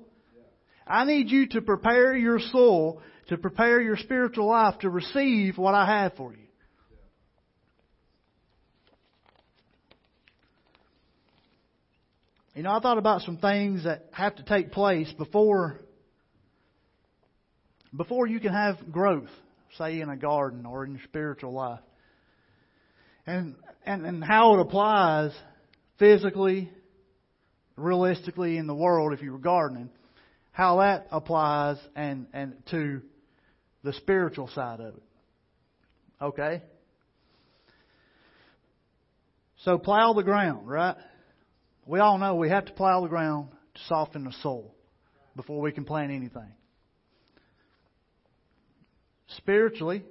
I 0.86 1.04
need 1.04 1.28
you 1.30 1.46
to 1.48 1.60
prepare 1.60 2.16
your 2.16 2.40
soul, 2.40 3.02
to 3.28 3.36
prepare 3.36 3.80
your 3.80 3.96
spiritual 3.96 4.48
life 4.48 4.78
to 4.80 4.90
receive 4.90 5.58
what 5.58 5.74
I 5.74 5.86
have 5.86 6.14
for 6.16 6.32
you. 6.32 6.38
You 12.54 12.64
know, 12.64 12.72
I 12.72 12.80
thought 12.80 12.98
about 12.98 13.22
some 13.22 13.36
things 13.36 13.84
that 13.84 14.06
have 14.10 14.34
to 14.36 14.42
take 14.42 14.72
place 14.72 15.12
before 15.12 15.80
before 17.96 18.26
you 18.26 18.40
can 18.40 18.52
have 18.52 18.90
growth, 18.90 19.30
say 19.78 20.00
in 20.00 20.10
a 20.10 20.16
garden 20.16 20.66
or 20.66 20.84
in 20.84 20.92
your 20.92 21.00
spiritual 21.04 21.52
life 21.52 21.80
and, 23.28 23.56
and, 23.84 24.06
and 24.06 24.24
how 24.24 24.54
it 24.54 24.60
applies 24.60 25.32
physically, 25.98 26.70
realistically 27.76 28.56
in 28.56 28.66
the 28.66 28.74
world 28.74 29.12
if 29.12 29.22
you 29.22 29.32
were 29.32 29.38
gardening, 29.38 29.90
how 30.50 30.78
that 30.78 31.08
applies 31.12 31.76
and, 31.94 32.26
and 32.32 32.54
to 32.70 33.02
the 33.84 33.92
spiritual 33.92 34.48
side 34.48 34.80
of 34.80 34.94
it. 34.94 35.02
Okay? 36.20 36.62
So 39.64 39.76
plow 39.78 40.14
the 40.14 40.22
ground, 40.22 40.66
right? 40.66 40.96
We 41.86 42.00
all 42.00 42.18
know 42.18 42.34
we 42.34 42.48
have 42.48 42.64
to 42.66 42.72
plow 42.72 43.02
the 43.02 43.08
ground 43.08 43.48
to 43.74 43.80
soften 43.84 44.24
the 44.24 44.32
soil 44.42 44.74
before 45.36 45.60
we 45.60 45.72
can 45.72 45.84
plant 45.84 46.12
anything. 46.12 46.52
Spiritually, 49.36 50.02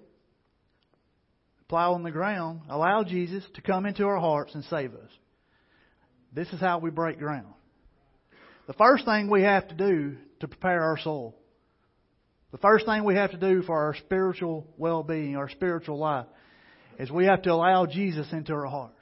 plowing 1.68 2.04
the 2.04 2.12
ground, 2.12 2.62
allow 2.70 3.04
Jesus 3.04 3.44
to 3.56 3.62
come 3.62 3.86
into 3.86 4.06
our 4.06 4.20
hearts 4.20 4.56
and 4.56 4.64
save 4.66 4.94
us. 4.94 5.10
this 6.34 6.48
is 6.50 6.60
how 6.60 6.80
we 6.80 6.90
break 6.90 7.20
ground. 7.20 7.54
The 8.68 8.74
first 8.74 9.06
thing 9.06 9.30
we 9.30 9.44
have 9.44 9.68
to 9.70 9.76
do 9.76 10.18
to 10.40 10.48
prepare 10.48 10.82
our 10.82 10.98
soul, 11.00 11.36
the 12.52 12.58
first 12.58 12.86
thing 12.86 13.04
we 13.04 13.16
have 13.16 13.32
to 13.32 13.38
do 13.38 13.62
for 13.64 13.78
our 13.78 13.96
spiritual 13.96 14.68
well 14.78 15.04
being, 15.04 15.36
our 15.36 15.50
spiritual 15.50 15.98
life, 15.98 16.26
is 17.00 17.12
we 17.12 17.26
have 17.26 17.42
to 17.44 17.52
allow 17.52 17.86
Jesus 17.86 18.28
into 18.32 18.54
our 18.54 18.66
hearts. 18.66 18.94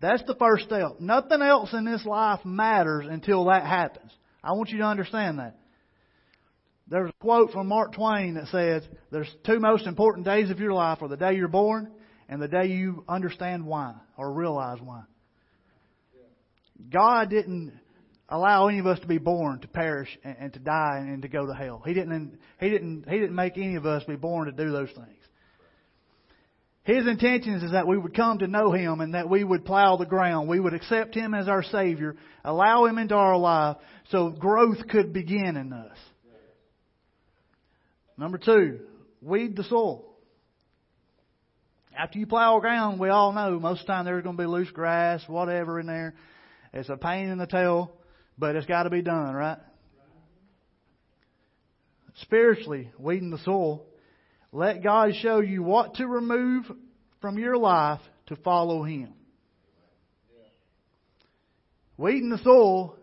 That's 0.00 0.22
the 0.24 0.34
first 0.34 0.64
step. 0.64 1.00
Nothing 1.00 1.40
else 1.40 1.72
in 1.72 1.84
this 1.84 2.04
life 2.04 2.44
matters 2.44 3.06
until 3.08 3.46
that 3.46 3.64
happens. 3.64 4.12
I 4.42 4.52
want 4.52 4.70
you 4.70 4.78
to 4.78 4.84
understand 4.84 5.38
that. 5.38 5.56
There's 6.88 7.10
a 7.10 7.14
quote 7.14 7.52
from 7.52 7.68
Mark 7.68 7.94
Twain 7.94 8.34
that 8.34 8.48
says, 8.48 8.82
There's 9.10 9.32
two 9.46 9.58
most 9.58 9.86
important 9.86 10.26
days 10.26 10.50
of 10.50 10.60
your 10.60 10.72
life 10.72 11.00
are 11.00 11.08
the 11.08 11.16
day 11.16 11.34
you're 11.34 11.48
born 11.48 11.90
and 12.28 12.40
the 12.40 12.48
day 12.48 12.66
you 12.66 13.04
understand 13.08 13.64
why 13.66 13.94
or 14.16 14.32
realize 14.32 14.80
why. 14.80 15.02
God 16.90 17.30
didn't 17.30 17.72
allow 18.28 18.68
any 18.68 18.78
of 18.80 18.86
us 18.86 19.00
to 19.00 19.06
be 19.06 19.18
born 19.18 19.60
to 19.60 19.68
perish 19.68 20.08
and, 20.24 20.36
and 20.38 20.52
to 20.52 20.58
die 20.58 20.98
and, 20.98 21.08
and 21.08 21.22
to 21.22 21.28
go 21.28 21.46
to 21.46 21.54
hell. 21.54 21.82
He 21.84 21.94
didn't. 21.94 22.38
He 22.60 22.68
didn't. 22.68 23.08
He 23.08 23.18
didn't 23.18 23.34
make 23.34 23.56
any 23.56 23.76
of 23.76 23.86
us 23.86 24.04
be 24.04 24.16
born 24.16 24.46
to 24.46 24.52
do 24.52 24.70
those 24.70 24.90
things. 24.90 25.08
His 26.82 27.06
intentions 27.06 27.62
is 27.62 27.72
that 27.72 27.86
we 27.86 27.96
would 27.96 28.14
come 28.14 28.38
to 28.38 28.46
know 28.46 28.70
Him 28.70 29.00
and 29.00 29.14
that 29.14 29.30
we 29.30 29.42
would 29.42 29.64
plow 29.64 29.96
the 29.96 30.04
ground. 30.04 30.48
We 30.48 30.60
would 30.60 30.74
accept 30.74 31.14
Him 31.14 31.32
as 31.32 31.48
our 31.48 31.62
Savior, 31.62 32.14
allow 32.44 32.84
Him 32.84 32.98
into 32.98 33.14
our 33.14 33.38
life 33.38 33.78
so 34.10 34.28
growth 34.28 34.86
could 34.88 35.14
begin 35.14 35.56
in 35.56 35.72
us. 35.72 35.96
Number 38.16 38.38
two, 38.38 38.80
weed 39.20 39.56
the 39.56 39.64
soil. 39.64 40.04
After 41.96 42.18
you 42.18 42.26
plow 42.26 42.58
ground, 42.60 42.98
we 42.98 43.08
all 43.08 43.32
know 43.32 43.60
most 43.60 43.82
of 43.82 43.86
the 43.86 43.92
time 43.92 44.04
there's 44.04 44.24
going 44.24 44.36
to 44.36 44.42
be 44.42 44.48
loose 44.48 44.70
grass, 44.70 45.22
whatever 45.28 45.78
in 45.78 45.86
there. 45.86 46.14
It's 46.72 46.88
a 46.88 46.96
pain 46.96 47.28
in 47.28 47.38
the 47.38 47.46
tail, 47.46 47.92
but 48.36 48.56
it's 48.56 48.66
got 48.66 48.84
to 48.84 48.90
be 48.90 49.02
done, 49.02 49.34
right? 49.34 49.58
Spiritually, 52.22 52.90
weeding 52.98 53.30
the 53.30 53.38
soil. 53.38 53.86
Let 54.52 54.82
God 54.82 55.14
show 55.20 55.40
you 55.40 55.62
what 55.62 55.94
to 55.94 56.06
remove 56.06 56.64
from 57.20 57.38
your 57.38 57.56
life 57.56 58.00
to 58.26 58.36
follow 58.36 58.82
Him. 58.82 59.12
Weeding 61.96 62.30
the 62.30 62.38
soil 62.38 62.96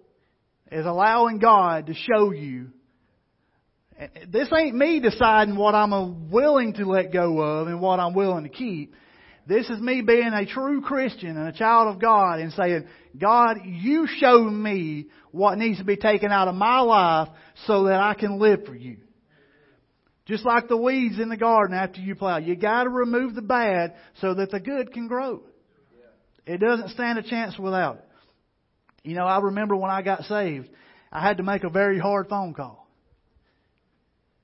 is 0.71 0.85
allowing 0.85 1.39
God 1.39 1.87
to 1.87 1.93
show 1.93 2.31
you. 2.31 2.71
This 4.27 4.49
ain't 4.57 4.75
me 4.75 4.99
deciding 4.99 5.55
what 5.55 5.75
I'm 5.75 6.31
willing 6.31 6.73
to 6.73 6.85
let 6.85 7.13
go 7.13 7.39
of 7.39 7.67
and 7.67 7.79
what 7.81 7.99
I'm 7.99 8.13
willing 8.13 8.43
to 8.43 8.49
keep. 8.49 8.95
This 9.45 9.69
is 9.69 9.79
me 9.79 10.01
being 10.01 10.31
a 10.33 10.45
true 10.45 10.81
Christian 10.81 11.37
and 11.37 11.47
a 11.47 11.51
child 11.51 11.93
of 11.93 12.01
God 12.01 12.39
and 12.39 12.51
saying, 12.53 12.87
God, 13.19 13.57
you 13.65 14.07
show 14.07 14.43
me 14.43 15.07
what 15.31 15.57
needs 15.57 15.79
to 15.79 15.83
be 15.83 15.97
taken 15.97 16.31
out 16.31 16.47
of 16.47 16.55
my 16.55 16.79
life 16.79 17.29
so 17.65 17.85
that 17.85 17.99
I 17.99 18.13
can 18.13 18.39
live 18.39 18.65
for 18.65 18.75
you. 18.75 18.97
Just 20.25 20.45
like 20.45 20.67
the 20.67 20.77
weeds 20.77 21.19
in 21.19 21.29
the 21.29 21.37
garden 21.37 21.75
after 21.75 21.99
you 21.99 22.15
plow. 22.15 22.37
You 22.37 22.55
gotta 22.55 22.89
remove 22.89 23.35
the 23.35 23.41
bad 23.41 23.95
so 24.19 24.33
that 24.35 24.51
the 24.51 24.59
good 24.59 24.93
can 24.93 25.07
grow. 25.07 25.41
It 26.45 26.59
doesn't 26.59 26.89
stand 26.89 27.19
a 27.19 27.23
chance 27.23 27.57
without 27.57 27.97
it. 27.97 28.05
You 29.03 29.15
know, 29.15 29.25
I 29.25 29.39
remember 29.39 29.75
when 29.75 29.91
I 29.91 30.01
got 30.01 30.23
saved, 30.23 30.69
I 31.11 31.21
had 31.27 31.37
to 31.37 31.43
make 31.43 31.63
a 31.63 31.69
very 31.69 31.99
hard 31.99 32.29
phone 32.29 32.53
call. 32.53 32.80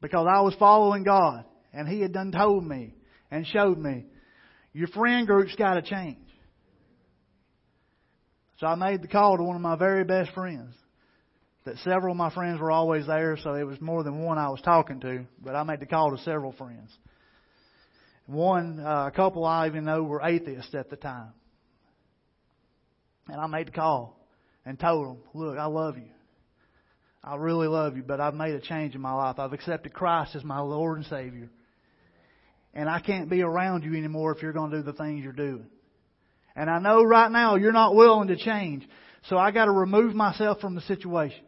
Because 0.07 0.25
I 0.25 0.39
was 0.39 0.55
following 0.57 1.03
God 1.03 1.43
and 1.73 1.85
He 1.85 1.99
had 1.99 2.13
done 2.13 2.31
told 2.31 2.65
me 2.65 2.93
and 3.29 3.45
showed 3.45 3.77
me, 3.77 4.05
your 4.71 4.87
friend 4.87 5.27
group's 5.27 5.53
gotta 5.57 5.81
change. 5.81 6.25
So 8.61 8.67
I 8.67 8.75
made 8.75 9.01
the 9.01 9.09
call 9.09 9.35
to 9.35 9.43
one 9.43 9.57
of 9.57 9.61
my 9.61 9.75
very 9.75 10.05
best 10.05 10.31
friends. 10.31 10.73
That 11.65 11.75
several 11.79 12.11
of 12.11 12.17
my 12.17 12.33
friends 12.33 12.61
were 12.61 12.71
always 12.71 13.05
there, 13.05 13.35
so 13.43 13.55
it 13.55 13.65
was 13.65 13.81
more 13.81 14.01
than 14.01 14.23
one 14.23 14.37
I 14.37 14.47
was 14.47 14.61
talking 14.61 15.01
to, 15.01 15.25
but 15.43 15.55
I 15.55 15.63
made 15.63 15.81
the 15.81 15.85
call 15.85 16.15
to 16.15 16.23
several 16.23 16.53
friends. 16.53 16.89
One, 18.27 18.79
uh, 18.79 19.07
a 19.07 19.11
couple 19.11 19.43
I 19.43 19.67
even 19.67 19.83
know 19.83 20.03
were 20.03 20.21
atheists 20.23 20.73
at 20.73 20.89
the 20.89 20.95
time. 20.95 21.33
And 23.27 23.41
I 23.41 23.47
made 23.47 23.67
the 23.67 23.71
call 23.71 24.25
and 24.65 24.79
told 24.79 25.05
them, 25.05 25.17
look, 25.33 25.57
I 25.57 25.65
love 25.65 25.97
you. 25.97 26.11
I 27.27 27.35
really 27.35 27.67
love 27.67 27.97
you, 27.97 28.03
but 28.03 28.21
I've 28.21 28.35
made 28.35 28.55
a 28.55 28.61
change 28.61 28.95
in 28.95 29.01
my 29.01 29.11
life. 29.11 29.37
I've 29.37 29.51
accepted 29.51 29.93
Christ 29.93 30.33
as 30.35 30.45
my 30.45 30.59
Lord 30.59 30.97
and 30.97 31.05
Savior. 31.07 31.49
And 32.73 32.87
I 32.87 33.01
can't 33.01 33.29
be 33.29 33.41
around 33.41 33.83
you 33.83 33.97
anymore 33.97 34.33
if 34.33 34.41
you're 34.41 34.53
going 34.53 34.71
to 34.71 34.77
do 34.77 34.83
the 34.83 34.93
things 34.93 35.25
you're 35.25 35.33
doing. 35.33 35.67
And 36.55 36.69
I 36.69 36.79
know 36.79 37.03
right 37.03 37.29
now 37.29 37.55
you're 37.55 37.73
not 37.73 37.95
willing 37.95 38.29
to 38.29 38.37
change. 38.37 38.87
So 39.27 39.37
I 39.37 39.51
got 39.51 39.65
to 39.65 39.71
remove 39.71 40.15
myself 40.15 40.61
from 40.61 40.75
the 40.75 40.81
situation. 40.81 41.43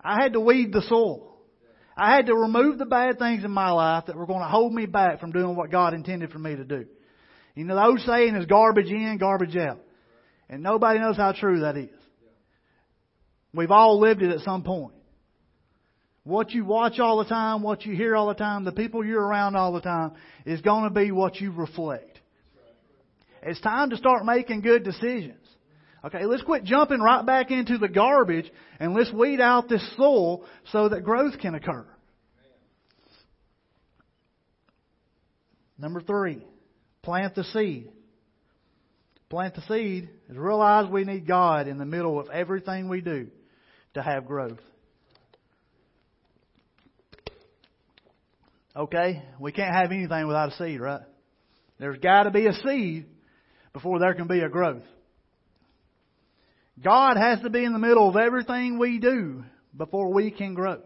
I 0.00 0.22
had 0.22 0.32
to 0.32 0.40
weed 0.40 0.72
the 0.72 0.82
soil. 0.88 1.36
I 1.94 2.14
had 2.14 2.26
to 2.26 2.34
remove 2.34 2.78
the 2.78 2.86
bad 2.86 3.18
things 3.18 3.44
in 3.44 3.50
my 3.50 3.70
life 3.72 4.06
that 4.06 4.16
were 4.16 4.26
going 4.26 4.40
to 4.40 4.48
hold 4.48 4.72
me 4.72 4.86
back 4.86 5.20
from 5.20 5.32
doing 5.32 5.54
what 5.54 5.70
God 5.70 5.92
intended 5.92 6.30
for 6.30 6.38
me 6.38 6.56
to 6.56 6.64
do. 6.64 6.86
You 7.54 7.64
know, 7.64 7.74
the 7.74 7.84
old 7.84 8.00
saying 8.00 8.36
is 8.36 8.46
garbage 8.46 8.88
in, 8.88 9.18
garbage 9.18 9.56
out. 9.56 9.80
And 10.48 10.62
nobody 10.62 10.98
knows 10.98 11.18
how 11.18 11.32
true 11.32 11.60
that 11.60 11.76
is. 11.76 11.90
We've 13.52 13.70
all 13.70 14.00
lived 14.00 14.22
it 14.22 14.30
at 14.30 14.40
some 14.40 14.62
point. 14.62 14.94
What 16.26 16.50
you 16.50 16.64
watch 16.64 16.98
all 16.98 17.18
the 17.18 17.24
time, 17.24 17.62
what 17.62 17.86
you 17.86 17.94
hear 17.94 18.16
all 18.16 18.26
the 18.26 18.34
time, 18.34 18.64
the 18.64 18.72
people 18.72 19.04
you're 19.04 19.24
around 19.24 19.54
all 19.54 19.72
the 19.72 19.80
time 19.80 20.14
is 20.44 20.60
going 20.60 20.82
to 20.82 20.90
be 20.90 21.12
what 21.12 21.36
you 21.36 21.52
reflect. 21.52 22.20
It's 23.44 23.60
time 23.60 23.90
to 23.90 23.96
start 23.96 24.24
making 24.24 24.62
good 24.62 24.82
decisions. 24.82 25.38
Okay, 26.04 26.24
let's 26.24 26.42
quit 26.42 26.64
jumping 26.64 27.00
right 27.00 27.24
back 27.24 27.52
into 27.52 27.78
the 27.78 27.88
garbage 27.88 28.50
and 28.80 28.92
let's 28.92 29.12
weed 29.12 29.40
out 29.40 29.68
this 29.68 29.88
soil 29.96 30.44
so 30.72 30.88
that 30.88 31.04
growth 31.04 31.38
can 31.38 31.54
occur. 31.54 31.86
Number 35.78 36.00
three, 36.00 36.44
plant 37.02 37.36
the 37.36 37.44
seed. 37.44 37.92
Plant 39.28 39.54
the 39.54 39.62
seed 39.62 40.08
is 40.28 40.36
realize 40.36 40.90
we 40.90 41.04
need 41.04 41.26
God 41.26 41.68
in 41.68 41.78
the 41.78 41.84
middle 41.84 42.18
of 42.18 42.30
everything 42.30 42.88
we 42.88 43.00
do 43.00 43.28
to 43.96 44.02
have 44.02 44.26
growth. 44.26 44.58
Okay, 48.76 49.22
we 49.40 49.52
can't 49.52 49.74
have 49.74 49.90
anything 49.90 50.26
without 50.26 50.52
a 50.52 50.56
seed, 50.56 50.80
right? 50.80 51.00
There's 51.78 51.98
got 51.98 52.24
to 52.24 52.30
be 52.30 52.46
a 52.46 52.52
seed 52.52 53.06
before 53.72 53.98
there 53.98 54.12
can 54.12 54.28
be 54.28 54.40
a 54.40 54.50
growth. 54.50 54.82
God 56.84 57.16
has 57.16 57.40
to 57.40 57.48
be 57.48 57.64
in 57.64 57.72
the 57.72 57.78
middle 57.78 58.08
of 58.08 58.16
everything 58.16 58.78
we 58.78 58.98
do 58.98 59.44
before 59.74 60.12
we 60.12 60.30
can 60.30 60.52
grow. 60.52 60.82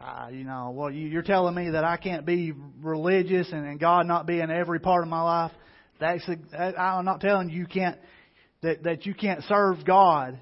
Uh, 0.00 0.28
you 0.30 0.44
know, 0.44 0.70
well, 0.72 0.90
you, 0.92 1.18
are 1.18 1.22
telling 1.22 1.56
me 1.56 1.70
that 1.70 1.82
I 1.82 1.96
can't 1.96 2.24
be 2.24 2.52
religious 2.80 3.50
and, 3.50 3.80
God 3.80 4.06
not 4.06 4.24
be 4.24 4.38
in 4.38 4.52
every 4.52 4.78
part 4.78 5.02
of 5.02 5.08
my 5.08 5.22
life. 5.22 5.52
That's 5.98 6.22
I'm 6.56 7.04
not 7.04 7.20
telling 7.20 7.50
you 7.50 7.58
you 7.58 7.66
can't 7.66 7.98
that 8.62 8.84
that 8.84 9.04
you 9.04 9.14
can't 9.14 9.42
serve 9.48 9.84
God 9.84 10.38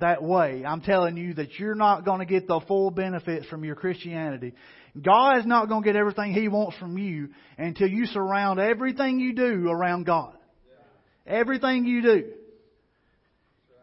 that 0.00 0.22
way. 0.22 0.64
I'm 0.64 0.80
telling 0.80 1.16
you 1.16 1.34
that 1.34 1.58
you're 1.58 1.74
not 1.74 2.04
going 2.04 2.20
to 2.20 2.26
get 2.26 2.46
the 2.46 2.60
full 2.66 2.90
benefits 2.90 3.46
from 3.46 3.64
your 3.64 3.74
Christianity 3.74 4.54
God 5.00 5.38
is 5.38 5.46
not 5.46 5.68
going 5.68 5.82
to 5.82 5.86
get 5.86 5.96
everything 5.96 6.32
He 6.32 6.48
wants 6.48 6.76
from 6.78 6.98
you 6.98 7.28
until 7.56 7.88
you 7.88 8.06
surround 8.06 8.58
everything 8.58 9.20
you 9.20 9.34
do 9.34 9.68
around 9.68 10.04
God. 10.04 10.34
Everything 11.26 11.84
you 11.84 12.02
do. 12.02 12.30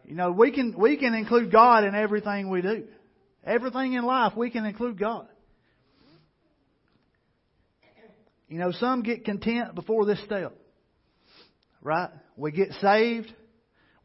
You 0.06 0.15
know, 0.15 0.32
we 0.32 0.51
can, 0.51 0.75
we 0.78 0.97
can 0.97 1.13
include 1.13 1.51
God 1.51 1.84
in 1.84 1.95
everything 1.95 2.49
we 2.49 2.62
do. 2.62 2.86
Everything 3.43 3.93
in 3.93 4.04
life, 4.04 4.34
we 4.36 4.49
can 4.49 4.65
include 4.65 4.99
God. 4.99 5.28
You 8.47 8.60
know, 8.60 8.71
some 8.71 9.01
get 9.01 9.25
content 9.25 9.75
before 9.75 10.06
this 10.06 10.21
step. 10.25 10.54
Right? 11.82 12.10
We 12.36 12.51
get 12.51 12.71
saved. 12.82 13.34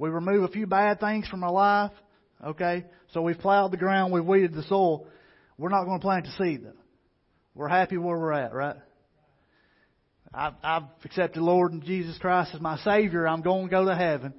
We 0.00 0.08
remove 0.08 0.44
a 0.44 0.48
few 0.48 0.66
bad 0.66 0.98
things 0.98 1.28
from 1.28 1.44
our 1.44 1.52
life. 1.52 1.92
Okay? 2.42 2.86
So 3.12 3.20
we've 3.20 3.38
plowed 3.38 3.70
the 3.70 3.76
ground, 3.76 4.14
we've 4.14 4.24
weeded 4.24 4.54
the 4.54 4.62
soil. 4.62 5.06
We're 5.58 5.68
not 5.68 5.84
going 5.84 6.00
to 6.00 6.02
plant 6.02 6.24
the 6.24 6.42
seed 6.42 6.64
though. 6.64 6.72
We're 7.54 7.68
happy 7.68 7.98
where 7.98 8.18
we're 8.18 8.32
at, 8.32 8.54
right? 8.54 8.76
I've, 10.32 10.54
I've 10.62 10.82
accepted 11.04 11.42
Lord 11.42 11.72
and 11.72 11.84
Jesus 11.84 12.16
Christ 12.16 12.52
as 12.54 12.62
my 12.62 12.78
Savior. 12.78 13.28
I'm 13.28 13.42
going 13.42 13.66
to 13.66 13.70
go 13.70 13.84
to 13.84 13.94
heaven. 13.94 14.32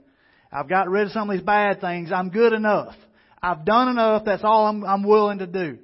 I've 0.52 0.68
got 0.68 0.90
rid 0.90 1.06
of 1.06 1.12
some 1.12 1.30
of 1.30 1.38
these 1.38 1.46
bad 1.46 1.80
things. 1.80 2.12
I'm 2.12 2.30
good 2.30 2.54
enough. 2.54 2.96
I've 3.40 3.64
done 3.64 3.90
enough. 3.90 4.24
That's 4.26 4.44
all 4.44 4.66
I'm, 4.66 4.84
I'm 4.84 5.04
willing 5.04 5.40
to 5.40 5.48
do. 5.48 5.78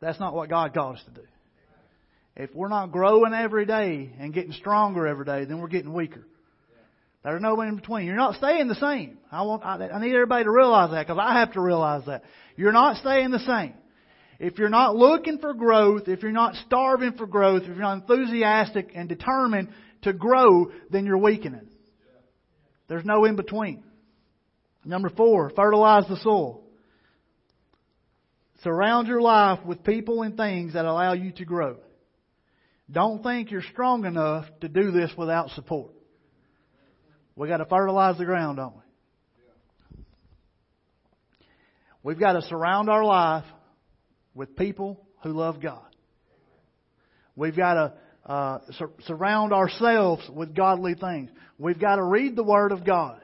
That's 0.00 0.20
not 0.20 0.34
what 0.34 0.50
God 0.50 0.72
called 0.72 0.96
us 0.96 1.02
to 1.06 1.20
do. 1.22 1.26
If 2.36 2.54
we're 2.54 2.68
not 2.68 2.92
growing 2.92 3.32
every 3.34 3.66
day 3.66 4.12
and 4.20 4.32
getting 4.32 4.52
stronger 4.52 5.08
every 5.08 5.24
day, 5.24 5.46
then 5.46 5.60
we're 5.60 5.68
getting 5.68 5.92
weaker. 5.92 6.24
There's 7.24 7.40
no 7.40 7.58
in 7.62 7.76
between. 7.76 8.06
You're 8.06 8.16
not 8.16 8.34
staying 8.34 8.68
the 8.68 8.74
same. 8.74 9.16
I 9.32 9.42
want. 9.42 9.64
I, 9.64 9.88
I 9.88 9.98
need 9.98 10.14
everybody 10.14 10.44
to 10.44 10.50
realize 10.50 10.90
that 10.90 11.06
because 11.06 11.18
I 11.20 11.40
have 11.40 11.54
to 11.54 11.60
realize 11.60 12.04
that. 12.06 12.22
You're 12.54 12.72
not 12.72 12.98
staying 12.98 13.30
the 13.30 13.38
same. 13.38 13.72
If 14.38 14.58
you're 14.58 14.68
not 14.68 14.94
looking 14.94 15.38
for 15.38 15.54
growth, 15.54 16.06
if 16.06 16.22
you're 16.22 16.32
not 16.32 16.54
starving 16.66 17.14
for 17.14 17.26
growth, 17.26 17.62
if 17.62 17.68
you're 17.68 17.76
not 17.76 18.02
enthusiastic 18.02 18.90
and 18.94 19.08
determined 19.08 19.70
to 20.02 20.12
grow, 20.12 20.70
then 20.90 21.06
you're 21.06 21.18
weakening. 21.18 21.68
There's 22.88 23.06
no 23.06 23.24
in 23.24 23.36
between. 23.36 23.84
Number 24.84 25.08
four, 25.08 25.50
fertilize 25.50 26.06
the 26.08 26.18
soil. 26.18 26.62
Surround 28.62 29.08
your 29.08 29.22
life 29.22 29.64
with 29.64 29.82
people 29.82 30.22
and 30.22 30.36
things 30.36 30.74
that 30.74 30.84
allow 30.84 31.14
you 31.14 31.32
to 31.32 31.44
grow. 31.46 31.76
Don't 32.90 33.22
think 33.22 33.50
you're 33.50 33.62
strong 33.62 34.04
enough 34.04 34.44
to 34.60 34.68
do 34.68 34.90
this 34.90 35.10
without 35.16 35.48
support. 35.50 35.93
We 37.36 37.48
got 37.48 37.58
to 37.58 37.64
fertilize 37.64 38.18
the 38.18 38.24
ground, 38.24 38.58
don't 38.58 38.74
we? 38.74 38.80
We've 42.02 42.20
got 42.20 42.34
to 42.34 42.42
surround 42.42 42.90
our 42.90 43.04
life 43.04 43.46
with 44.34 44.56
people 44.56 45.00
who 45.22 45.32
love 45.32 45.60
God. 45.60 45.84
We've 47.34 47.56
got 47.56 47.74
to 47.74 48.30
uh, 48.30 48.58
sur- 48.72 48.90
surround 49.06 49.52
ourselves 49.52 50.28
with 50.32 50.54
godly 50.54 50.94
things. 50.94 51.30
We've 51.58 51.78
got 51.78 51.96
to 51.96 52.04
read 52.04 52.36
the 52.36 52.44
Word 52.44 52.72
of 52.72 52.84
God. 52.84 53.20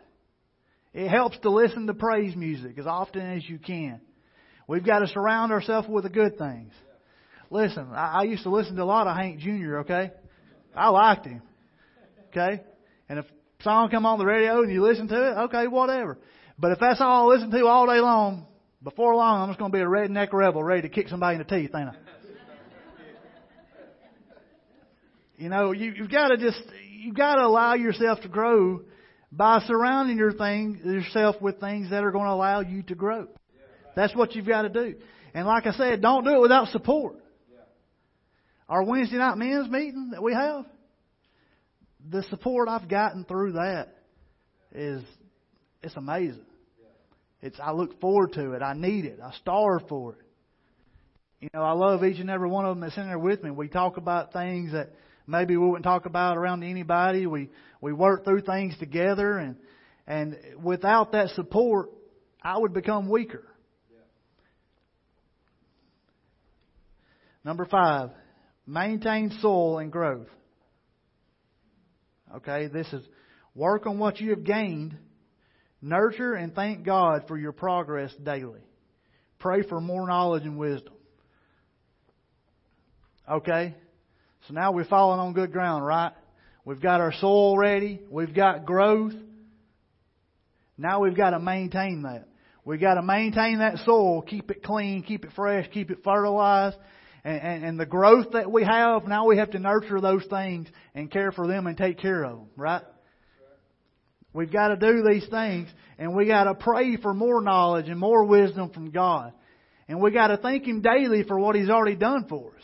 It 0.93 1.09
helps 1.09 1.39
to 1.41 1.51
listen 1.51 1.87
to 1.87 1.95
praise 1.95 2.35
music 2.35 2.79
as 2.79 2.87
often 2.87 3.21
as 3.21 3.49
you 3.49 3.59
can. 3.59 4.01
We've 4.67 4.85
got 4.85 5.01
to 5.01 5.09
surround 5.09 5.53
ourselves 5.53 5.87
with 5.89 6.05
the 6.05 6.11
good 6.11 6.39
things. 6.39 6.73
Listen, 7.51 7.89
I, 7.93 8.21
I 8.21 8.23
used 8.23 8.45
to 8.45 8.51
listen 8.51 8.77
to 8.77 8.83
a 8.83 8.85
lot 8.85 9.07
of 9.07 9.17
Hank 9.17 9.41
Jr., 9.41 9.79
okay? 9.81 10.11
I 10.75 10.89
liked 10.89 11.27
him. 11.27 11.43
Okay? 12.31 12.63
And 13.09 13.19
if 13.19 13.27
song 13.63 13.91
come 13.91 14.07
on 14.07 14.19
the 14.19 14.27
radio 14.27 14.63
and 14.63 14.73
you 14.73 14.83
listen 14.83 15.09
to 15.09 15.15
it, 15.15 15.35
okay, 15.45 15.67
whatever. 15.67 16.19
But 16.59 16.73
if 16.73 16.79
that's 16.79 17.01
all 17.01 17.31
I 17.31 17.35
listen 17.35 17.51
to 17.51 17.67
all 17.67 17.87
day 17.87 18.01
long, 18.01 18.47
before 18.83 19.15
long 19.15 19.43
I'm 19.43 19.49
just 19.49 19.59
going 19.59 19.73
to 19.73 19.77
be 19.77 19.83
a 19.83 19.87
redneck 19.87 20.33
rebel 20.33 20.63
ready 20.63 20.83
to 20.83 20.89
kick 20.89 21.09
somebody 21.09 21.37
in 21.37 21.43
the 21.43 21.49
teeth, 21.49 21.71
ain't 21.75 21.89
I? 21.89 21.95
You 25.37 25.49
know, 25.49 25.73
you, 25.73 25.95
you've 25.97 26.11
got 26.11 26.29
to 26.29 26.37
just, 26.37 26.63
you've 26.93 27.17
got 27.17 27.37
to 27.37 27.47
allow 27.47 27.73
yourself 27.73 28.21
to 28.21 28.29
grow 28.29 28.83
by 29.33 29.61
surrounding 29.67 30.19
your 30.19 30.33
thing, 30.33 30.81
yourself 30.85 31.41
with 31.41 31.61
things 31.61 31.89
that 31.91 32.05
are 32.05 32.11
going 32.11 32.27
to 32.27 32.33
allow 32.33 32.61
you 32.61 32.83
to 32.85 32.95
grow. 32.95 33.27
That's 33.97 34.15
what 34.15 34.35
you've 34.35 34.47
got 34.47 34.63
to 34.63 34.69
do. 34.69 34.97
And 35.33 35.47
like 35.47 35.67
I 35.67 35.73
said, 35.73 36.03
don't 36.03 36.25
do 36.25 36.35
it 36.35 36.41
without 36.41 36.69
support. 36.69 37.17
Our 38.69 38.85
Wednesday 38.85 39.17
night 39.17 39.39
men's 39.39 39.71
meeting 39.71 40.11
that 40.13 40.23
we 40.23 40.35
have, 40.35 40.67
the 42.09 42.23
support 42.25 42.69
I've 42.69 42.89
gotten 42.89 43.25
through 43.25 43.53
that 43.53 43.89
is 44.73 45.03
it's 45.83 45.97
amazing. 45.97 46.47
It's 47.43 47.59
I 47.63 47.73
look 47.73 48.01
forward 48.01 48.33
to 48.35 48.53
it. 48.53 48.63
I 48.63 48.75
need 48.75 49.05
it. 49.05 49.19
I 49.23 49.33
starve 49.41 49.83
for 49.89 50.13
it. 50.13 50.19
You 51.41 51.49
know, 51.55 51.63
I 51.63 51.73
love 51.73 52.05
each 52.05 52.19
and 52.19 52.29
every 52.29 52.49
one 52.49 52.67
of 52.67 52.77
them 52.77 52.81
that's 52.81 52.97
in 52.99 53.07
there 53.07 53.19
with 53.19 53.43
me. 53.43 53.51
We 53.51 53.69
talk 53.69 53.97
about 53.97 54.33
things 54.33 54.73
that 54.73 54.91
maybe 55.27 55.57
we 55.57 55.67
wouldn't 55.67 55.85
talk 55.85 56.05
about 56.05 56.37
around 56.37 56.63
anybody. 56.63 57.27
We 57.27 57.49
we 57.81 57.93
work 57.93 58.25
through 58.25 58.43
things 58.43 58.77
together, 58.79 59.39
and 59.39 59.57
and 60.07 60.37
without 60.63 61.13
that 61.13 61.31
support, 61.31 61.91
I 62.43 62.59
would 62.59 62.75
become 62.75 63.09
weaker. 63.09 63.45
Number 67.43 67.65
five, 67.65 68.11
maintain 68.67 69.31
soil 69.41 69.79
and 69.79 69.91
growth. 69.91 70.29
Okay, 72.37 72.69
this 72.69 72.87
is 72.93 73.05
work 73.55 73.87
on 73.87 73.99
what 73.99 74.21
you 74.21 74.31
have 74.31 74.45
gained, 74.45 74.97
nurture 75.83 76.35
and 76.35 76.55
thank 76.55 76.85
God 76.85 77.25
for 77.27 77.37
your 77.37 77.53
progress 77.53 78.13
daily. 78.23 78.61
Pray 79.39 79.63
for 79.63 79.81
more 79.81 80.07
knowledge 80.07 80.45
and 80.45 80.59
wisdom. 80.59 80.95
Okay? 83.29 83.75
So 84.49 84.55
now 84.55 84.73
we're 84.73 84.85
falling 84.85 85.21
on 85.21 85.33
good 85.33 85.53
ground, 85.53 85.85
right? 85.85 86.13
We've 86.65 86.81
got 86.81 87.01
our 87.01 87.13
soil 87.13 87.57
ready. 87.57 88.01
We've 88.11 88.35
got 88.35 88.67
growth. 88.67 89.15
Now 90.77 91.01
we've 91.01 91.17
got 91.17 91.31
to 91.31 91.39
maintain 91.39 92.03
that. 92.03 92.29
We've 92.65 92.81
got 92.81 92.95
to 92.95 93.03
maintain 93.03 93.59
that 93.59 93.79
soil, 93.79 94.23
keep 94.23 94.51
it 94.51 94.63
clean, 94.63 95.03
keep 95.03 95.25
it 95.25 95.33
fresh, 95.35 95.69
keep 95.73 95.91
it 95.91 95.99
fertilized. 96.05 96.77
And, 97.25 97.43
and, 97.43 97.65
and 97.65 97.81
the 97.81 97.87
growth 97.87 98.33
that 98.33 98.51
we 98.51 98.65
have, 98.65 99.07
now 99.07 99.27
we 99.27 99.37
have 99.37 99.51
to 99.51 99.59
nurture 99.59 100.01
those 100.01 100.25
things 100.27 100.69
and 100.95 101.11
care 101.11 101.33
for 101.33 101.47
them 101.47 101.67
and 101.67 101.77
take 101.77 101.99
care 101.99 102.25
of 102.25 102.39
them, 102.39 102.49
right? 102.57 102.83
We've 104.33 104.53
got 104.53 104.69
to 104.69 104.77
do 104.77 105.03
these 105.03 105.27
things 105.29 105.69
and 105.99 106.15
we 106.15 106.27
got 106.27 106.45
to 106.45 106.55
pray 106.55 106.97
for 106.97 107.13
more 107.13 107.43
knowledge 107.43 107.89
and 107.89 107.99
more 107.99 108.25
wisdom 108.25 108.71
from 108.71 108.91
God. 108.91 109.33
And 109.89 110.01
we 110.01 110.13
got 110.13 110.29
to 110.29 110.37
thank 110.37 110.65
Him 110.65 110.83
daily 110.83 111.25
for 111.25 111.39
what 111.39 111.57
He's 111.57 111.69
already 111.69 111.97
done 111.97 112.27
for 112.29 112.53
us. 112.57 112.63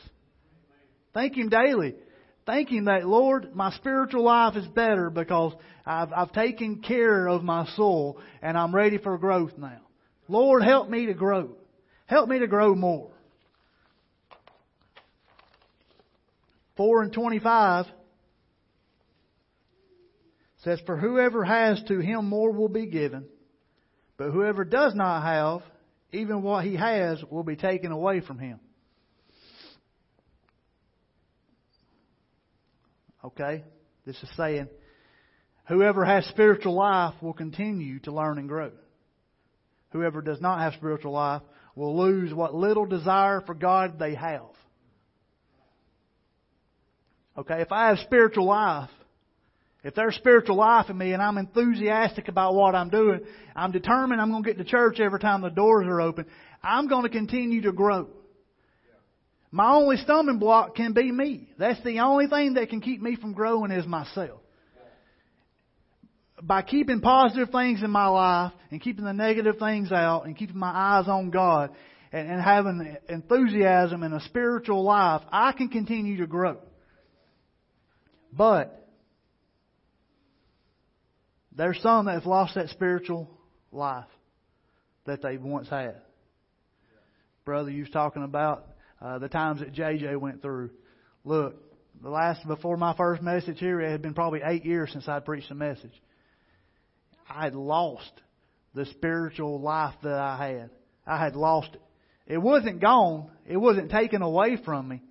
Thank 1.13 1.37
Him 1.37 1.49
daily. 1.49 1.97
Thank 2.47 2.71
Him 2.71 2.85
that, 2.85 3.05
Lord, 3.05 3.55
my 3.55 3.73
spiritual 3.73 4.23
life 4.23 4.57
is 4.57 4.67
better 4.69 5.11
because 5.11 5.55
I've, 5.85 6.13
I've 6.13 6.33
taken 6.33 6.83
care 6.83 7.27
of 7.27 7.43
my 7.43 7.67
soul 7.75 8.21
and 8.43 8.57
I'm 8.57 8.73
ready 8.73 8.99
for 8.99 9.19
growth 9.19 9.59
now. 9.59 9.81
Lord, 10.29 10.63
help 10.63 10.89
me 10.89 11.07
to 11.07 11.15
grow. 11.15 11.51
Help 12.07 12.29
me 12.29 12.39
to 12.39 12.47
grow 12.47 12.75
more. 12.77 13.11
4 16.77 17.03
and 17.03 17.13
25 17.13 17.87
says, 20.59 20.81
For 20.87 20.97
whoever 20.97 21.45
has 21.45 21.83
to 21.89 22.01
him 22.01 22.29
more 22.29 22.53
will 22.53 22.69
be 22.69 22.87
given, 22.87 23.27
but 24.17 24.31
whoever 24.31 24.65
does 24.65 24.95
not 24.95 25.23
have, 25.23 25.63
even 26.13 26.43
what 26.43 26.65
he 26.65 26.77
has 26.77 27.23
will 27.31 27.45
be 27.45 27.57
taken 27.57 27.93
away 27.93 28.21
from 28.21 28.39
him. 28.39 28.61
Okay? 33.25 33.65
This 34.05 34.17
is 34.23 34.29
saying, 34.37 34.69
whoever 35.67 36.05
has 36.05 36.27
spiritual 36.27 36.75
life 36.75 37.15
will 37.21 37.33
continue 37.33 37.99
to 38.01 38.13
learn 38.13 38.39
and 38.39 38.49
grow. 38.49 38.71
Whoever 39.91 40.23
does 40.23 40.41
not 40.41 40.61
have 40.61 40.75
spiritual 40.75 41.13
life 41.13 41.43
will 41.75 41.97
lose 41.97 42.33
what 42.33 42.55
little 42.55 42.87
desire 42.87 43.41
for 43.41 43.55
God 43.55 43.99
they 43.99 44.15
have. 44.15 44.43
Okay, 47.39 47.61
if 47.61 47.71
I 47.71 47.89
have 47.89 47.99
spiritual 47.99 48.47
life, 48.47 48.89
if 49.85 49.95
there's 49.95 50.17
spiritual 50.17 50.57
life 50.57 50.89
in 50.89 50.97
me 50.97 51.13
and 51.13 51.23
I'm 51.23 51.39
enthusiastic 51.39 52.29
about 52.29 52.55
what 52.55 52.75
I'm 52.75 52.89
doing, 52.89 53.21
I'm 53.55 53.73
determined 53.73 54.21
I'm 54.21 54.31
going 54.31 54.43
to 54.43 54.49
get 54.49 54.59
to 54.59 54.65
church 54.65 54.99
every 55.01 55.21
time 55.21 55.43
the 55.43 55.51
doors 55.51 55.87
are 55.87 56.01
open, 56.01 56.27
I'm 56.63 56.89
going 56.89 57.03
to 57.03 57.11
continue 57.11 57.63
to 57.63 57.73
grow. 57.73 58.09
My 59.53 59.73
only 59.75 59.97
stumbling 59.99 60.39
block 60.39 60.75
can 60.75 60.93
be 60.93 61.13
me. 61.13 61.49
That's 61.59 61.83
the 61.85 62.01
only 62.01 62.27
thing 62.27 62.55
that 62.55 62.69
can 62.69 62.81
keep 62.81 63.01
me 63.01 63.17
from 63.17 63.33
growing 63.33 63.71
is 63.71 63.87
myself. 63.87 64.41
By 66.43 66.63
keeping 66.63 67.01
positive 67.01 67.51
things 67.51 67.83
in 67.83 67.91
my 67.91 68.09
life 68.09 68.53
and 68.71 68.81
keeping 68.81 69.05
the 69.05 69.13
negative 69.13 69.59
things 69.59 69.93
out 69.93 70.27
and 70.27 70.37
keeping 70.37 70.59
my 70.59 70.73
eyes 70.73 71.09
on 71.09 71.31
God 71.31 71.71
and, 72.13 72.31
and 72.31 72.41
having 72.41 72.97
enthusiasm 73.09 74.03
and 74.03 74.15
a 74.15 74.21
spiritual 74.23 74.83
life, 74.83 75.23
I 75.31 75.53
can 75.53 75.69
continue 75.69 76.19
to 76.19 76.27
grow. 76.27 76.59
But 78.37 78.87
there's 81.55 81.81
some 81.81 82.07
that 82.07 82.15
have 82.15 82.27
lost 82.27 82.55
that 82.57 82.69
spiritual 82.69 83.31
life 83.73 84.05
that 85.07 85.23
they 85.23 85.39
once 85.39 85.69
had. 85.69 85.97
Brother, 87.45 87.71
you 87.71 87.83
was 87.83 87.91
talking 87.91 88.25
about 88.25 88.67
uh, 89.01 89.19
the 89.19 89.29
times 89.29 89.61
that 89.61 89.73
JJ 89.73 90.19
went 90.21 90.43
through. 90.43 90.71
Look, 91.25 91.55
the 92.03 92.11
last 92.11 92.47
before 92.47 92.77
my 92.77 92.95
first 92.97 93.23
message 93.23 93.59
here, 93.59 93.81
it 93.81 93.91
had 93.91 94.03
been 94.03 94.15
probably 94.15 94.41
eight 94.45 94.65
years 94.65 94.91
since 94.93 95.09
I'd 95.09 95.25
preached 95.25 95.51
a 95.51 95.55
message. 95.55 95.93
I 97.29 97.45
had 97.45 97.55
lost 97.55 98.13
the 98.75 98.85
spiritual 98.87 99.61
life 99.61 99.95
that 100.03 100.19
I 100.19 100.49
had. 100.49 100.71
I 101.07 101.23
had 101.23 101.37
lost 101.37 101.71
it. 101.73 101.81
It 102.27 102.39
wasn't 102.39 102.81
gone. 102.81 103.31
It 103.47 103.57
wasn't 103.57 103.91
taken 103.91 104.23
away 104.23 104.59
from 104.63 104.89
me. 104.89 105.03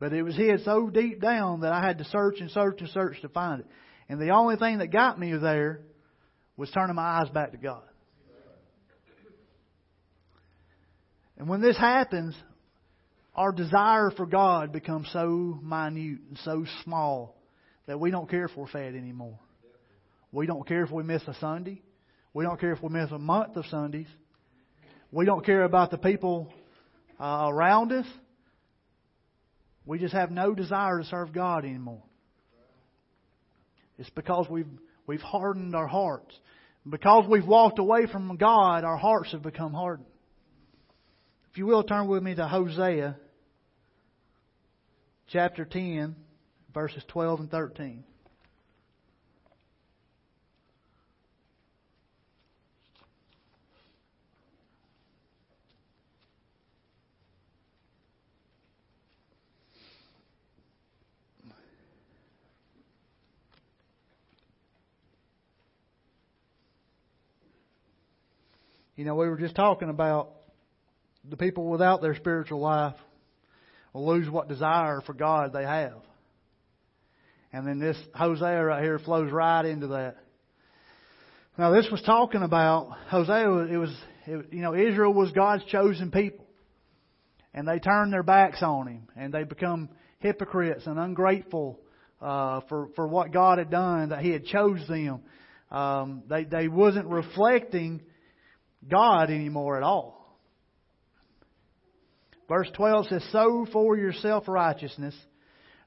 But 0.00 0.14
it 0.14 0.22
was 0.22 0.34
hid 0.34 0.64
so 0.64 0.90
deep 0.90 1.20
down 1.20 1.60
that 1.60 1.72
I 1.72 1.86
had 1.86 1.98
to 1.98 2.04
search 2.04 2.40
and 2.40 2.50
search 2.50 2.80
and 2.80 2.88
search 2.88 3.20
to 3.20 3.28
find 3.28 3.60
it. 3.60 3.66
And 4.08 4.20
the 4.20 4.30
only 4.30 4.56
thing 4.56 4.78
that 4.78 4.90
got 4.90 5.20
me 5.20 5.36
there 5.36 5.82
was 6.56 6.70
turning 6.70 6.96
my 6.96 7.20
eyes 7.20 7.28
back 7.28 7.52
to 7.52 7.58
God. 7.58 7.82
And 11.38 11.48
when 11.48 11.60
this 11.60 11.76
happens, 11.76 12.34
our 13.34 13.52
desire 13.52 14.10
for 14.10 14.26
God 14.26 14.72
becomes 14.72 15.08
so 15.12 15.58
minute 15.62 16.20
and 16.28 16.38
so 16.44 16.64
small 16.84 17.36
that 17.86 18.00
we 18.00 18.10
don't 18.10 18.28
care 18.28 18.44
if 18.44 18.56
we're 18.56 18.68
fed 18.68 18.94
anymore. 18.94 19.38
We 20.32 20.46
don't 20.46 20.66
care 20.66 20.84
if 20.84 20.90
we 20.90 21.02
miss 21.02 21.22
a 21.26 21.34
Sunday. 21.34 21.82
We 22.34 22.44
don't 22.44 22.60
care 22.60 22.72
if 22.72 22.82
we 22.82 22.88
miss 22.88 23.10
a 23.10 23.18
month 23.18 23.56
of 23.56 23.66
Sundays. 23.66 24.06
We 25.10 25.24
don't 25.24 25.44
care 25.44 25.64
about 25.64 25.90
the 25.90 25.98
people 25.98 26.52
uh, 27.18 27.48
around 27.48 27.92
us. 27.92 28.06
We 29.86 29.98
just 29.98 30.14
have 30.14 30.30
no 30.30 30.54
desire 30.54 30.98
to 30.98 31.04
serve 31.04 31.32
God 31.32 31.64
anymore. 31.64 32.02
It's 33.98 34.10
because 34.10 34.48
we've 34.48 34.68
we've 35.06 35.20
hardened 35.20 35.74
our 35.74 35.86
hearts. 35.86 36.38
Because 36.88 37.26
we've 37.28 37.46
walked 37.46 37.78
away 37.78 38.06
from 38.06 38.36
God, 38.36 38.84
our 38.84 38.96
hearts 38.96 39.32
have 39.32 39.42
become 39.42 39.74
hardened. 39.74 40.08
If 41.50 41.58
you 41.58 41.66
will, 41.66 41.82
turn 41.82 42.08
with 42.08 42.22
me 42.22 42.34
to 42.34 42.46
Hosea 42.46 43.16
chapter 45.28 45.64
10, 45.64 46.16
verses 46.72 47.02
12 47.08 47.40
and 47.40 47.50
13. 47.50 48.04
You 69.00 69.06
know, 69.06 69.14
we 69.14 69.30
were 69.30 69.38
just 69.38 69.54
talking 69.54 69.88
about 69.88 70.28
the 71.24 71.38
people 71.38 71.70
without 71.70 72.02
their 72.02 72.14
spiritual 72.16 72.60
life 72.60 72.96
will 73.94 74.06
lose 74.06 74.28
what 74.28 74.46
desire 74.46 75.00
for 75.06 75.14
God 75.14 75.54
they 75.54 75.62
have. 75.62 76.02
And 77.50 77.66
then 77.66 77.78
this 77.78 77.96
Hosea 78.14 78.62
right 78.62 78.82
here 78.82 78.98
flows 78.98 79.32
right 79.32 79.64
into 79.64 79.86
that. 79.86 80.16
Now 81.56 81.70
this 81.70 81.86
was 81.90 82.02
talking 82.02 82.42
about 82.42 82.90
Hosea. 83.08 83.72
It 83.72 83.78
was, 83.78 83.96
it, 84.26 84.52
you 84.52 84.60
know, 84.60 84.74
Israel 84.74 85.14
was 85.14 85.32
God's 85.32 85.64
chosen 85.64 86.10
people, 86.10 86.44
and 87.54 87.66
they 87.66 87.78
turned 87.78 88.12
their 88.12 88.22
backs 88.22 88.62
on 88.62 88.86
Him, 88.86 89.08
and 89.16 89.32
they 89.32 89.44
become 89.44 89.88
hypocrites 90.18 90.86
and 90.86 90.98
ungrateful 90.98 91.80
uh, 92.20 92.60
for 92.68 92.90
for 92.96 93.08
what 93.08 93.32
God 93.32 93.56
had 93.56 93.70
done, 93.70 94.10
that 94.10 94.20
He 94.20 94.28
had 94.28 94.44
chose 94.44 94.86
them. 94.86 95.22
Um, 95.70 96.24
they 96.28 96.44
they 96.44 96.68
wasn't 96.68 97.06
reflecting 97.06 98.02
God 98.88 99.30
anymore 99.30 99.76
at 99.76 99.82
all. 99.82 100.38
Verse 102.48 102.68
12 102.74 103.06
says, 103.06 103.24
Sow 103.30 103.66
for 103.72 103.96
yourself 103.96 104.48
righteousness, 104.48 105.14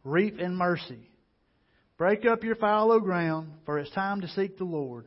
reap 0.04 0.40
in 0.40 0.56
mercy. 0.56 1.10
Break 1.98 2.26
up 2.26 2.44
your 2.44 2.56
fallow 2.56 3.00
ground, 3.00 3.52
for 3.66 3.80
it's 3.80 3.92
time 3.92 4.22
to 4.22 4.28
seek 4.30 4.58
the 4.58 4.64
Lord, 4.64 5.06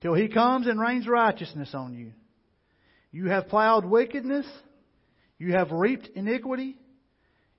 till 0.00 0.14
he 0.14 0.28
comes 0.28 0.66
and 0.66 0.80
rains 0.80 1.06
righteousness 1.06 1.70
on 1.74 1.94
you. 1.94 2.12
You 3.12 3.30
have 3.30 3.48
plowed 3.48 3.84
wickedness, 3.84 4.46
you 5.38 5.52
have 5.52 5.72
reaped 5.72 6.08
iniquity, 6.14 6.76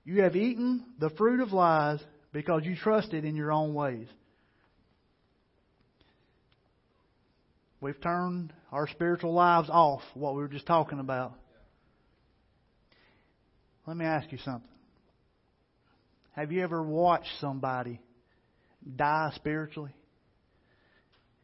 you 0.04 0.22
have 0.22 0.36
eaten 0.36 0.84
the 0.98 1.10
fruit 1.10 1.40
of 1.40 1.52
lies, 1.52 2.00
because 2.32 2.62
you 2.64 2.76
trusted 2.76 3.24
in 3.24 3.36
your 3.36 3.52
own 3.52 3.74
ways. 3.74 4.08
We've 7.80 8.00
turned 8.00 8.52
our 8.72 8.88
spiritual 8.88 9.32
lives 9.32 9.68
off, 9.70 10.02
what 10.14 10.34
we 10.34 10.42
were 10.42 10.48
just 10.48 10.66
talking 10.66 10.98
about. 10.98 11.34
Let 13.86 13.96
me 13.96 14.04
ask 14.04 14.30
you 14.32 14.38
something. 14.38 14.68
Have 16.32 16.52
you 16.52 16.62
ever 16.62 16.82
watched 16.82 17.30
somebody 17.40 18.00
die 18.96 19.32
spiritually? 19.36 19.92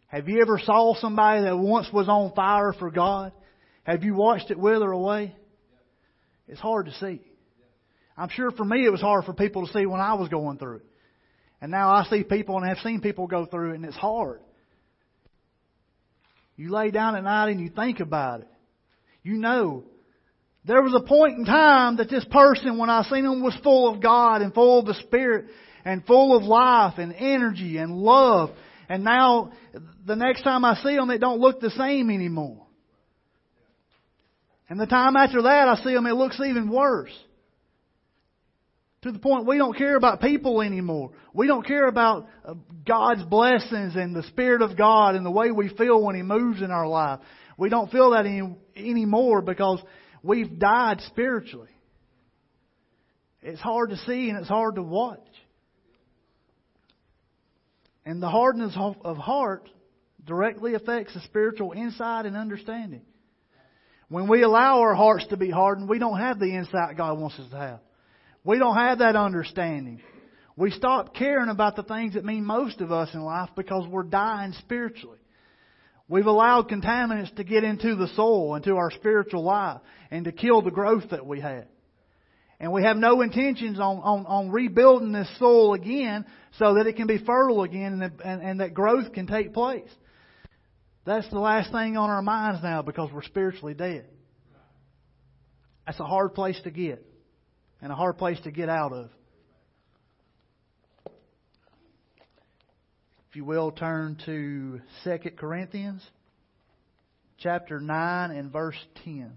Have 0.09 0.29
you 0.29 0.41
ever 0.43 0.61
saw 0.63 0.95
somebody 0.97 1.43
that 1.43 1.57
once 1.57 1.89
was 1.93 2.09
on 2.09 2.33
fire 2.35 2.73
for 2.73 2.91
God? 2.91 3.33
Have 3.85 4.05
you 4.05 4.15
watched 4.15 4.51
it 4.51 4.59
wither 4.59 4.91
away? 4.91 5.35
It's 6.47 6.61
hard 6.61 6.87
to 6.87 6.93
see. 6.95 7.21
I'm 8.17 8.29
sure 8.29 8.51
for 8.51 8.65
me 8.65 8.85
it 8.85 8.91
was 8.91 9.01
hard 9.01 9.25
for 9.25 9.33
people 9.33 9.67
to 9.67 9.73
see 9.73 9.87
when 9.87 10.01
I 10.01 10.15
was 10.15 10.29
going 10.29 10.59
through 10.59 10.77
it. 10.77 10.87
And 11.61 11.71
now 11.71 11.91
I 11.91 12.05
see 12.05 12.23
people 12.23 12.59
and 12.59 12.69
have 12.69 12.79
seen 12.79 13.01
people 13.01 13.27
go 13.27 13.47
through 13.47 13.73
it 13.73 13.77
and 13.77 13.85
it's 13.85 13.97
hard. 13.97 14.41
You 16.57 16.71
lay 16.71 16.91
down 16.91 17.17
at 17.17 17.25
night 17.25 17.51
and 17.51 17.61
you 17.61 17.71
think 17.71 18.01
about 18.01 18.41
it. 18.41 18.49
You 19.23 19.35
know 19.35 19.85
there 20.67 20.83
was 20.83 20.95
a 20.95 21.07
point 21.07 21.39
in 21.39 21.45
time 21.45 21.99
that 21.99 22.09
this 22.09 22.25
person, 22.25 22.79
when 22.79 22.89
I 22.89 23.03
seen 23.03 23.25
him, 23.25 23.43
was 23.43 23.57
full 23.63 23.93
of 23.93 24.01
God 24.03 24.41
and 24.41 24.55
full 24.55 24.81
of 24.81 24.87
the 24.87 24.95
Spirit 24.95 25.47
and 25.85 26.05
full 26.07 26.37
of 26.37 26.45
life 26.45 26.95
and 26.97 27.15
energy 27.15 27.77
and 27.77 27.93
love. 27.93 28.51
And 28.89 29.05
now, 29.05 29.53
the 30.07 30.17
next 30.17 30.43
time 30.43 30.65
I 30.65 30.77
see 30.77 30.95
him, 30.95 31.11
it 31.11 31.19
don't 31.19 31.41
look 31.41 31.61
the 31.61 31.71
same 31.71 32.11
anymore. 32.11 32.67
And 34.71 34.81
the 34.81 34.87
time 34.87 35.17
after 35.17 35.43
that, 35.43 35.69
I 35.69 35.77
see 35.85 35.93
him, 35.93 36.07
it 36.07 36.15
looks 36.15 36.41
even 36.41 36.71
worse. 36.71 37.13
To 39.05 39.13
the 39.13 39.19
point 39.19 39.47
we 39.47 39.57
don't 39.57 39.77
care 39.77 39.97
about 39.97 40.21
people 40.21 40.61
anymore. 40.61 41.13
We 41.33 41.47
don't 41.47 41.67
care 41.67 41.87
about 41.87 42.27
uh, 42.45 42.55
God's 42.87 43.23
blessings 43.25 43.97
and 43.97 44.15
the 44.15 44.25
Spirit 44.25 44.61
of 44.61 44.77
God 44.77 45.15
and 45.15 45.25
the 45.25 45.31
way 45.31 45.51
we 45.51 45.69
feel 45.69 46.03
when 46.03 46.17
He 46.17 46.23
moves 46.23 46.61
in 46.61 46.71
our 46.71 46.87
life. 46.87 47.21
We 47.57 47.69
don't 47.69 47.91
feel 47.91 48.11
that 48.11 48.27
any, 48.27 48.57
anymore 48.77 49.41
because 49.43 49.81
We've 50.25 50.59
died 50.59 51.03
spiritually. 51.03 51.69
It's 53.43 53.61
hard 53.61 53.91
to 53.91 53.99
see 53.99 54.31
and 54.31 54.39
it's 54.39 54.49
hard 54.49 54.77
to 54.77 54.83
watch. 54.83 55.21
And 58.07 58.23
the 58.23 58.31
hardness 58.31 58.75
of 58.79 59.19
heart 59.19 59.69
directly 60.25 60.75
affects 60.75 61.13
the 61.13 61.21
spiritual 61.21 61.73
insight 61.73 62.25
and 62.25 62.39
understanding. 62.39 63.03
When 64.09 64.29
we 64.29 64.43
allow 64.43 64.81
our 64.81 64.95
hearts 64.95 65.27
to 65.27 65.37
be 65.37 65.51
hardened, 65.51 65.91
we 65.91 65.99
don't 65.99 66.19
have 66.19 66.39
the 66.39 66.55
insight 66.55 66.97
God 66.97 67.19
wants 67.19 67.39
us 67.39 67.51
to 67.51 67.57
have. 67.59 67.81
We 68.45 68.59
don't 68.59 68.77
have 68.77 68.99
that 68.99 69.17
understanding. 69.17 70.03
We 70.57 70.71
stop 70.71 71.15
caring 71.15 71.49
about 71.49 71.77
the 71.77 71.83
things 71.83 72.15
that 72.15 72.25
mean 72.25 72.45
most 72.45 72.81
of 72.81 72.93
us 72.93 73.13
in 73.15 73.23
life 73.23 73.51
because 73.57 73.89
we're 73.89 74.05
dying 74.05 74.53
spiritually. 74.61 75.19
We've 76.09 76.27
allowed 76.27 76.69
contaminants 76.69 77.35
to 77.37 77.45
get 77.45 77.65
into 77.65 77.97
the 77.97 78.09
soul, 78.09 78.55
into 78.55 78.77
our 78.77 78.91
spiritual 78.91 79.43
life, 79.43 79.81
and 80.11 80.27
to 80.27 80.33
kill 80.33 80.61
the 80.61 80.71
growth 80.71 81.11
that 81.11 81.27
we 81.27 81.41
had. 81.41 81.67
And 82.61 82.73
we 82.73 82.85
have 82.85 82.99
no 82.99 83.23
intentions 83.23 83.81
on, 83.81 83.97
on, 83.99 84.27
on 84.27 84.51
rebuilding 84.51 85.13
this 85.13 85.29
soil 85.39 85.75
again 85.75 86.27
so 86.59 86.75
that 86.75 86.87
it 86.87 86.97
can 86.97 87.07
be 87.07 87.19
fertile 87.19 87.63
again 87.63 88.01
and, 88.01 88.21
and, 88.21 88.43
and 88.43 88.61
that 88.61 88.75
growth 88.75 89.13
can 89.13 89.27
take 89.27 89.55
place. 89.55 89.89
That's 91.05 91.29
the 91.31 91.41
last 91.41 91.73
thing 91.73 91.97
on 91.97 92.11
our 92.11 92.23
minds 92.23 92.63
now 92.63 92.83
because 92.83 93.11
we're 93.13 93.23
spiritually 93.23 93.75
dead. 93.75 94.07
That's 95.87 96.01
a 96.01 96.05
hard 96.05 96.35
place 96.35 96.61
to 96.65 96.71
get 96.71 97.05
and 97.85 97.93
a 97.93 97.97
hard 97.97 98.17
place 98.17 98.41
to 98.41 98.51
get 98.51 98.71
out 98.71 98.95
of. 98.95 99.11
If 103.29 103.37
you 103.37 103.45
will, 103.45 103.73
turn 103.73 104.17
to 104.25 104.81
2 105.05 105.19
Corinthians 105.37 106.03
chapter 107.37 107.81
9 107.81 108.31
and 108.31 108.51
verse 108.51 108.79
10. 109.05 109.31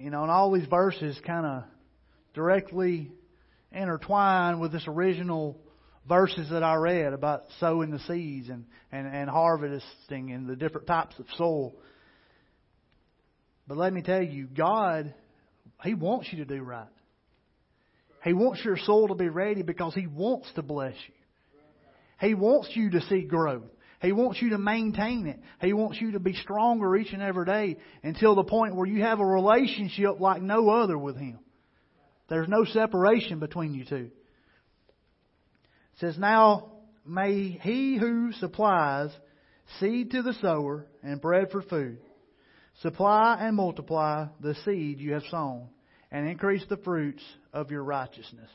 You 0.00 0.08
know, 0.08 0.22
and 0.22 0.30
all 0.30 0.50
these 0.50 0.66
verses 0.66 1.20
kind 1.26 1.44
of 1.44 1.64
directly 2.32 3.12
intertwine 3.70 4.58
with 4.58 4.72
this 4.72 4.84
original 4.88 5.60
verses 6.08 6.48
that 6.50 6.62
I 6.62 6.76
read 6.76 7.12
about 7.12 7.42
sowing 7.58 7.90
the 7.90 7.98
seeds 8.00 8.48
and, 8.48 8.64
and, 8.90 9.06
and 9.06 9.28
harvesting 9.28 10.32
and 10.32 10.48
the 10.48 10.56
different 10.56 10.86
types 10.86 11.18
of 11.18 11.26
soil. 11.36 11.74
But 13.68 13.76
let 13.76 13.92
me 13.92 14.00
tell 14.00 14.22
you, 14.22 14.46
God, 14.46 15.12
He 15.84 15.92
wants 15.92 16.28
you 16.32 16.38
to 16.38 16.46
do 16.46 16.62
right. 16.62 16.86
He 18.24 18.32
wants 18.32 18.64
your 18.64 18.78
soul 18.78 19.08
to 19.08 19.14
be 19.14 19.28
ready 19.28 19.60
because 19.60 19.94
He 19.94 20.06
wants 20.06 20.50
to 20.54 20.62
bless 20.62 20.94
you. 20.94 21.14
He 22.26 22.32
wants 22.32 22.70
you 22.72 22.88
to 22.92 23.02
see 23.02 23.20
growth. 23.20 23.68
He 24.00 24.12
wants 24.12 24.40
you 24.40 24.50
to 24.50 24.58
maintain 24.58 25.26
it. 25.26 25.38
He 25.60 25.72
wants 25.72 26.00
you 26.00 26.12
to 26.12 26.20
be 26.20 26.34
stronger 26.34 26.96
each 26.96 27.12
and 27.12 27.22
every 27.22 27.44
day 27.44 27.76
until 28.02 28.34
the 28.34 28.44
point 28.44 28.74
where 28.74 28.86
you 28.86 29.02
have 29.02 29.20
a 29.20 29.26
relationship 29.26 30.20
like 30.20 30.40
no 30.40 30.70
other 30.70 30.96
with 30.96 31.16
Him. 31.16 31.38
There's 32.28 32.48
no 32.48 32.64
separation 32.64 33.40
between 33.40 33.74
you 33.74 33.84
two 33.84 34.10
It 35.94 35.98
says, 35.98 36.16
Now 36.16 36.72
may 37.04 37.58
he 37.62 37.98
who 37.98 38.32
supplies 38.32 39.10
seed 39.78 40.12
to 40.12 40.22
the 40.22 40.34
sower 40.34 40.86
and 41.02 41.20
bread 41.20 41.50
for 41.50 41.62
food 41.62 41.98
supply 42.80 43.36
and 43.40 43.56
multiply 43.56 44.26
the 44.40 44.54
seed 44.64 45.00
you 45.00 45.12
have 45.12 45.24
sown 45.30 45.68
and 46.10 46.26
increase 46.26 46.64
the 46.68 46.78
fruits 46.78 47.22
of 47.52 47.70
your 47.70 47.84
righteousness. 47.84 48.48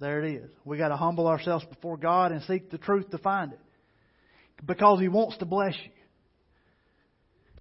There 0.00 0.22
it 0.22 0.34
is. 0.34 0.50
We 0.64 0.78
got 0.78 0.88
to 0.88 0.96
humble 0.96 1.26
ourselves 1.26 1.64
before 1.64 1.96
God 1.96 2.32
and 2.32 2.42
seek 2.42 2.70
the 2.70 2.78
truth 2.78 3.10
to 3.10 3.18
find 3.18 3.52
it. 3.52 3.60
Because 4.64 5.00
He 5.00 5.08
wants 5.08 5.38
to 5.38 5.44
bless 5.44 5.74
you. 5.84 5.90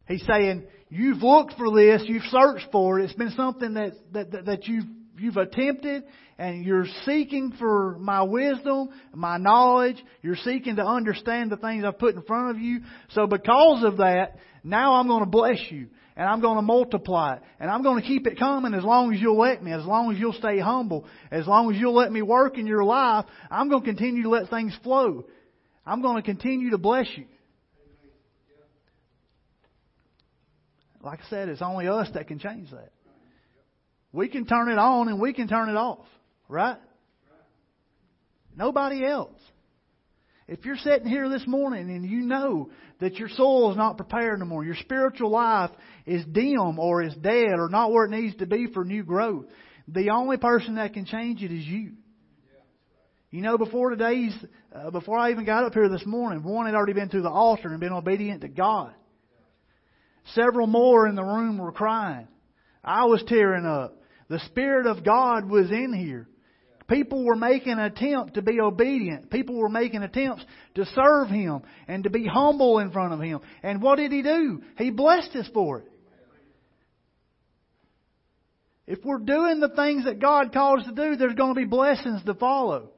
He's 0.07 0.25
saying, 0.25 0.63
You've 0.89 1.23
looked 1.23 1.53
for 1.53 1.73
this, 1.73 2.03
you've 2.05 2.23
searched 2.23 2.67
for 2.71 2.99
it, 2.99 3.05
it's 3.05 3.13
been 3.13 3.31
something 3.31 3.75
that, 3.75 3.93
that, 4.11 4.45
that 4.45 4.67
you've 4.67 4.83
you've 5.17 5.37
attempted 5.37 6.03
and 6.37 6.65
you're 6.65 6.87
seeking 7.05 7.53
for 7.59 7.97
my 7.99 8.23
wisdom, 8.23 8.89
my 9.13 9.37
knowledge. 9.37 10.03
You're 10.21 10.37
seeking 10.37 10.77
to 10.77 10.85
understand 10.85 11.51
the 11.51 11.57
things 11.57 11.83
I've 11.85 11.99
put 11.99 12.15
in 12.15 12.23
front 12.23 12.55
of 12.55 12.61
you. 12.61 12.81
So 13.11 13.27
because 13.27 13.83
of 13.83 13.97
that, 13.97 14.37
now 14.63 14.95
I'm 14.95 15.07
going 15.07 15.23
to 15.23 15.29
bless 15.29 15.59
you 15.69 15.87
and 16.15 16.27
I'm 16.27 16.41
going 16.41 16.57
to 16.57 16.61
multiply 16.63 17.35
it 17.35 17.41
and 17.59 17.69
I'm 17.69 17.83
going 17.83 18.01
to 18.01 18.07
keep 18.07 18.25
it 18.27 18.39
coming 18.39 18.73
as 18.73 18.83
long 18.83 19.13
as 19.13 19.21
you'll 19.21 19.39
let 19.39 19.63
me, 19.63 19.71
as 19.71 19.85
long 19.85 20.11
as 20.11 20.19
you'll 20.19 20.33
stay 20.33 20.59
humble, 20.59 21.05
as 21.31 21.45
long 21.47 21.73
as 21.73 21.79
you'll 21.79 21.95
let 21.95 22.11
me 22.11 22.21
work 22.21 22.57
in 22.57 22.65
your 22.65 22.83
life. 22.83 23.25
I'm 23.49 23.69
going 23.69 23.83
to 23.83 23.87
continue 23.87 24.23
to 24.23 24.29
let 24.29 24.49
things 24.49 24.75
flow. 24.83 25.25
I'm 25.85 26.01
going 26.01 26.17
to 26.17 26.21
continue 26.21 26.71
to 26.71 26.77
bless 26.77 27.07
you. 27.15 27.25
Like 31.03 31.19
I 31.19 31.29
said, 31.29 31.49
it's 31.49 31.61
only 31.61 31.87
us 31.87 32.07
that 32.13 32.27
can 32.27 32.39
change 32.39 32.69
that. 32.71 32.91
We 34.13 34.27
can 34.27 34.45
turn 34.45 34.69
it 34.69 34.77
on 34.77 35.07
and 35.07 35.19
we 35.19 35.33
can 35.33 35.47
turn 35.47 35.69
it 35.69 35.77
off, 35.77 36.05
right? 36.47 36.77
Nobody 38.55 39.05
else. 39.05 39.39
If 40.47 40.65
you're 40.65 40.77
sitting 40.77 41.07
here 41.07 41.29
this 41.29 41.47
morning 41.47 41.89
and 41.89 42.05
you 42.05 42.21
know 42.21 42.71
that 42.99 43.15
your 43.15 43.29
soul 43.29 43.71
is 43.71 43.77
not 43.77 43.95
prepared 43.95 44.39
no 44.39 44.45
more, 44.45 44.65
your 44.65 44.75
spiritual 44.75 45.29
life 45.29 45.71
is 46.05 46.25
dim 46.25 46.77
or 46.77 47.01
is 47.01 47.15
dead 47.15 47.53
or 47.57 47.69
not 47.69 47.91
where 47.91 48.05
it 48.05 48.11
needs 48.11 48.35
to 48.37 48.45
be 48.45 48.67
for 48.73 48.83
new 48.83 49.03
growth, 49.03 49.45
the 49.87 50.09
only 50.09 50.37
person 50.37 50.75
that 50.75 50.93
can 50.93 51.05
change 51.05 51.41
it 51.41 51.51
is 51.51 51.65
you. 51.65 51.93
You 53.31 53.41
know, 53.41 53.57
before 53.57 53.91
today's, 53.91 54.35
uh, 54.75 54.91
before 54.91 55.17
I 55.17 55.31
even 55.31 55.45
got 55.45 55.63
up 55.63 55.73
here 55.73 55.87
this 55.87 56.05
morning, 56.05 56.43
one 56.43 56.65
had 56.65 56.75
already 56.75 56.93
been 56.93 57.09
to 57.09 57.21
the 57.21 57.29
altar 57.29 57.69
and 57.69 57.79
been 57.79 57.93
obedient 57.93 58.41
to 58.41 58.49
God. 58.49 58.93
Several 60.33 60.67
more 60.67 61.07
in 61.07 61.15
the 61.15 61.23
room 61.23 61.57
were 61.57 61.71
crying. 61.71 62.27
I 62.83 63.05
was 63.05 63.23
tearing 63.27 63.65
up. 63.65 63.97
The 64.27 64.39
Spirit 64.47 64.85
of 64.85 65.05
God 65.05 65.49
was 65.49 65.71
in 65.71 65.93
here. 65.93 66.27
People 66.89 67.23
were 67.23 67.37
making 67.37 67.71
an 67.71 67.79
attempt 67.79 68.33
to 68.33 68.41
be 68.41 68.59
obedient. 68.59 69.31
People 69.31 69.55
were 69.55 69.69
making 69.69 70.03
attempts 70.03 70.43
to 70.75 70.85
serve 70.87 71.29
Him 71.29 71.61
and 71.87 72.03
to 72.03 72.09
be 72.09 72.27
humble 72.27 72.79
in 72.79 72.91
front 72.91 73.13
of 73.13 73.21
Him. 73.21 73.39
And 73.63 73.81
what 73.81 73.95
did 73.95 74.11
He 74.11 74.21
do? 74.21 74.61
He 74.77 74.89
blessed 74.91 75.33
us 75.37 75.49
for 75.53 75.79
it. 75.79 75.91
If 78.87 78.99
we're 79.05 79.19
doing 79.19 79.61
the 79.61 79.69
things 79.69 80.03
that 80.03 80.19
God 80.19 80.51
calls 80.51 80.81
us 80.81 80.87
to 80.87 80.95
do, 80.95 81.15
there's 81.15 81.35
going 81.35 81.55
to 81.55 81.61
be 81.61 81.65
blessings 81.65 82.21
to 82.25 82.33
follow. 82.33 82.89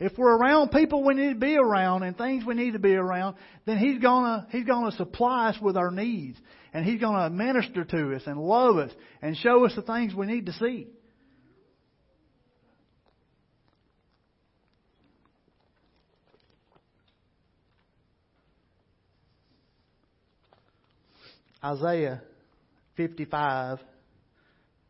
If 0.00 0.16
we're 0.16 0.34
around 0.34 0.70
people 0.70 1.04
we 1.04 1.12
need 1.12 1.34
to 1.34 1.38
be 1.38 1.56
around 1.56 2.04
and 2.04 2.16
things 2.16 2.44
we 2.44 2.54
need 2.54 2.72
to 2.72 2.78
be 2.78 2.94
around, 2.94 3.36
then 3.66 3.76
He's 3.76 4.00
gonna 4.00 4.46
He's 4.50 4.64
gonna 4.64 4.92
supply 4.92 5.50
us 5.50 5.58
with 5.60 5.76
our 5.76 5.90
needs, 5.90 6.38
and 6.72 6.86
He's 6.86 7.00
gonna 7.00 7.28
minister 7.28 7.84
to 7.84 8.16
us 8.16 8.22
and 8.24 8.40
love 8.40 8.78
us 8.78 8.90
and 9.20 9.36
show 9.36 9.66
us 9.66 9.74
the 9.76 9.82
things 9.82 10.14
we 10.14 10.26
need 10.26 10.46
to 10.46 10.52
see. 10.54 10.88
Isaiah 21.62 22.22
55, 22.96 23.80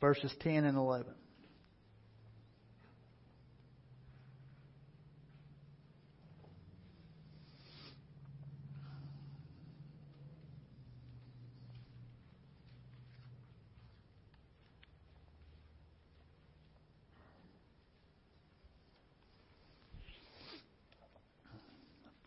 verses 0.00 0.32
10 0.40 0.64
and 0.64 0.76
11. 0.76 1.12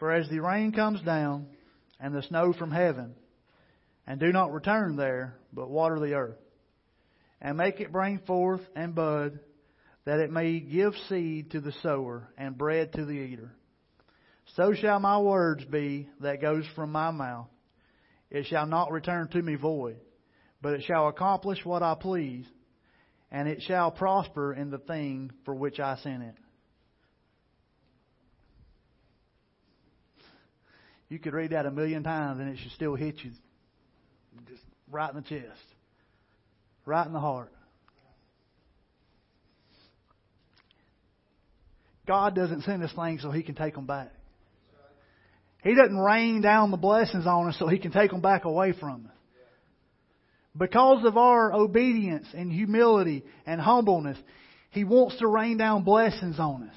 For 0.04 0.12
as 0.12 0.28
the 0.28 0.42
rain 0.42 0.74
comes 0.74 1.02
down 1.02 1.48
and 1.98 2.14
the 2.14 2.24
snow 2.24 2.52
from 2.52 2.72
heaven, 2.72 3.16
and 4.06 4.20
do 4.20 4.34
not 4.34 4.52
return 4.52 4.98
there, 4.98 5.38
but 5.54 5.70
water 5.70 5.98
the 5.98 6.16
earth, 6.16 6.42
and 7.40 7.56
make 7.56 7.80
it 7.80 7.94
bring 7.94 8.20
forth 8.28 8.60
and 8.76 8.94
bud, 8.94 9.40
that 10.04 10.20
it 10.20 10.30
may 10.30 10.60
give 10.60 10.92
seed 11.08 11.52
to 11.52 11.62
the 11.62 11.72
sower 11.82 12.28
and 12.38 12.58
bread 12.58 12.92
to 12.92 13.06
the 13.06 13.14
eater. 13.14 13.56
So 14.58 14.74
shall 14.74 15.00
my 15.00 15.20
words 15.20 15.64
be 15.64 16.10
that 16.20 16.42
goes 16.42 16.66
from 16.76 16.92
my 16.92 17.12
mouth. 17.12 17.48
It 18.30 18.48
shall 18.48 18.66
not 18.66 18.92
return 18.92 19.30
to 19.30 19.42
me 19.42 19.56
void, 19.56 20.02
but 20.62 20.74
it 20.74 20.84
shall 20.84 21.08
accomplish 21.08 21.64
what 21.64 21.82
I 21.82 21.96
please, 21.96 22.46
and 23.32 23.48
it 23.48 23.62
shall 23.62 23.90
prosper 23.90 24.54
in 24.54 24.70
the 24.70 24.80
thing 24.80 25.32
for 25.46 25.56
which 25.56 25.80
I 25.80 25.96
sent 25.96 26.24
it. 26.24 26.36
You 31.14 31.20
could 31.20 31.36
read 31.36 31.52
that 31.52 31.68
a 31.68 31.72
million 31.72 32.02
times 32.02 32.40
and 32.40 32.50
it 32.50 32.58
should 32.58 32.72
still 32.72 32.96
hit 32.96 33.18
you 33.24 33.30
just 34.50 34.64
right 34.90 35.12
in 35.12 35.16
the 35.16 35.22
chest, 35.22 35.62
right 36.88 37.06
in 37.06 37.14
the 37.14 37.20
heart. 37.20 37.52
God 42.08 42.34
doesn't 42.34 42.64
send 42.64 42.82
us 42.82 42.92
things 42.96 43.22
so 43.22 43.30
He 43.30 43.44
can 43.44 43.54
take 43.54 43.76
them 43.76 43.86
back. 43.86 44.10
He 45.64 45.76
doesn't 45.76 45.96
rain 45.96 46.42
down 46.42 46.72
the 46.72 46.78
blessings 46.78 47.28
on 47.28 47.48
us 47.48 47.58
so 47.60 47.68
He 47.68 47.78
can 47.78 47.92
take 47.92 48.10
them 48.10 48.22
back 48.22 48.46
away 48.46 48.74
from 48.74 49.06
us. 49.06 49.16
Because 50.58 51.06
of 51.06 51.16
our 51.16 51.54
obedience 51.54 52.26
and 52.34 52.52
humility 52.52 53.24
and 53.46 53.62
humbleness, 53.62 54.18
He 54.72 54.84
wants 54.84 55.20
to 55.20 55.28
rain 55.28 55.58
down 55.58 55.84
blessings 55.84 56.40
on 56.40 56.70
us. 56.70 56.76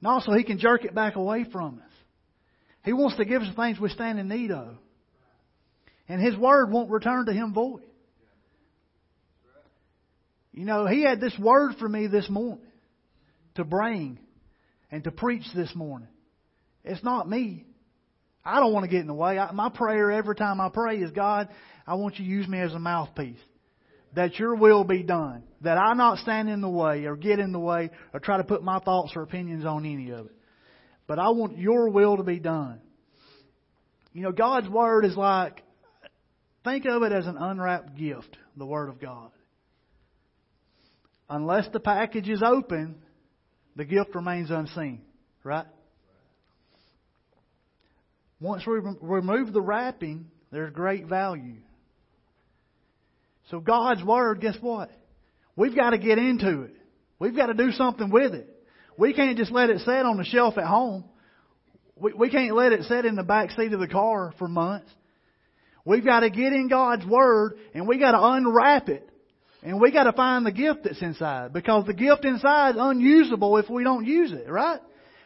Not 0.00 0.22
so 0.22 0.32
He 0.32 0.44
can 0.44 0.60
jerk 0.60 0.84
it 0.84 0.94
back 0.94 1.16
away 1.16 1.44
from 1.50 1.80
us. 1.84 1.93
He 2.84 2.92
wants 2.92 3.16
to 3.16 3.24
give 3.24 3.42
us 3.42 3.54
things 3.56 3.80
we 3.80 3.88
stand 3.88 4.18
in 4.18 4.28
need 4.28 4.50
of. 4.50 4.76
And 6.08 6.20
His 6.20 6.36
Word 6.36 6.70
won't 6.70 6.90
return 6.90 7.26
to 7.26 7.32
Him 7.32 7.54
void. 7.54 7.82
You 10.52 10.64
know, 10.64 10.86
He 10.86 11.02
had 11.02 11.20
this 11.20 11.36
word 11.38 11.76
for 11.78 11.88
me 11.88 12.06
this 12.06 12.28
morning 12.28 12.64
to 13.56 13.64
bring 13.64 14.18
and 14.90 15.02
to 15.04 15.10
preach 15.10 15.44
this 15.54 15.74
morning. 15.74 16.08
It's 16.84 17.02
not 17.02 17.28
me. 17.28 17.64
I 18.44 18.60
don't 18.60 18.72
want 18.74 18.84
to 18.84 18.90
get 18.90 19.00
in 19.00 19.06
the 19.06 19.14
way. 19.14 19.38
I, 19.38 19.50
my 19.52 19.70
prayer 19.70 20.12
every 20.12 20.36
time 20.36 20.60
I 20.60 20.68
pray 20.68 20.98
is, 20.98 21.10
God, 21.10 21.48
I 21.86 21.94
want 21.94 22.18
you 22.18 22.26
to 22.26 22.30
use 22.30 22.46
me 22.46 22.60
as 22.60 22.74
a 22.74 22.78
mouthpiece. 22.78 23.38
That 24.14 24.38
your 24.38 24.54
will 24.54 24.84
be 24.84 25.02
done. 25.02 25.42
That 25.62 25.78
I 25.78 25.94
not 25.94 26.18
stand 26.18 26.48
in 26.50 26.60
the 26.60 26.68
way 26.68 27.06
or 27.06 27.16
get 27.16 27.38
in 27.38 27.52
the 27.52 27.58
way 27.58 27.90
or 28.12 28.20
try 28.20 28.36
to 28.36 28.44
put 28.44 28.62
my 28.62 28.78
thoughts 28.78 29.12
or 29.16 29.22
opinions 29.22 29.64
on 29.64 29.86
any 29.86 30.10
of 30.10 30.26
it. 30.26 30.32
But 31.06 31.18
I 31.18 31.30
want 31.30 31.58
your 31.58 31.90
will 31.90 32.16
to 32.16 32.22
be 32.22 32.38
done. 32.38 32.80
You 34.12 34.22
know, 34.22 34.32
God's 34.32 34.68
Word 34.68 35.04
is 35.04 35.16
like, 35.16 35.62
think 36.62 36.86
of 36.86 37.02
it 37.02 37.12
as 37.12 37.26
an 37.26 37.36
unwrapped 37.36 37.96
gift, 37.96 38.36
the 38.56 38.64
Word 38.64 38.88
of 38.88 39.00
God. 39.00 39.30
Unless 41.28 41.68
the 41.72 41.80
package 41.80 42.28
is 42.28 42.42
open, 42.42 42.96
the 43.76 43.84
gift 43.84 44.14
remains 44.14 44.50
unseen, 44.50 45.02
right? 45.42 45.66
Once 48.40 48.66
we 48.66 48.78
remove 49.00 49.52
the 49.52 49.60
wrapping, 49.60 50.26
there's 50.52 50.72
great 50.72 51.06
value. 51.06 51.56
So 53.50 53.58
God's 53.58 54.02
Word, 54.02 54.40
guess 54.40 54.56
what? 54.60 54.90
We've 55.56 55.74
got 55.74 55.90
to 55.90 55.98
get 55.98 56.18
into 56.18 56.62
it. 56.62 56.76
We've 57.18 57.36
got 57.36 57.46
to 57.46 57.54
do 57.54 57.72
something 57.72 58.10
with 58.10 58.34
it. 58.34 58.53
We 58.96 59.12
can't 59.12 59.36
just 59.36 59.50
let 59.50 59.70
it 59.70 59.80
sit 59.80 59.88
on 59.88 60.16
the 60.16 60.24
shelf 60.24 60.58
at 60.58 60.64
home. 60.64 61.04
We, 61.96 62.12
we 62.12 62.30
can't 62.30 62.54
let 62.54 62.72
it 62.72 62.84
sit 62.84 63.04
in 63.04 63.16
the 63.16 63.22
back 63.22 63.50
seat 63.50 63.72
of 63.72 63.80
the 63.80 63.88
car 63.88 64.34
for 64.38 64.48
months. 64.48 64.90
We've 65.84 66.04
got 66.04 66.20
to 66.20 66.30
get 66.30 66.52
in 66.52 66.68
God's 66.68 67.04
Word 67.04 67.58
and 67.74 67.86
we 67.86 67.98
got 67.98 68.12
to 68.12 68.22
unwrap 68.22 68.88
it. 68.88 69.08
And 69.62 69.80
we 69.80 69.92
got 69.92 70.04
to 70.04 70.12
find 70.12 70.44
the 70.44 70.52
gift 70.52 70.84
that's 70.84 71.00
inside. 71.00 71.52
Because 71.52 71.86
the 71.86 71.94
gift 71.94 72.24
inside 72.24 72.74
is 72.74 72.80
unusable 72.80 73.56
if 73.58 73.68
we 73.70 73.82
don't 73.82 74.04
use 74.04 74.32
it, 74.32 74.48
right? 74.48 74.80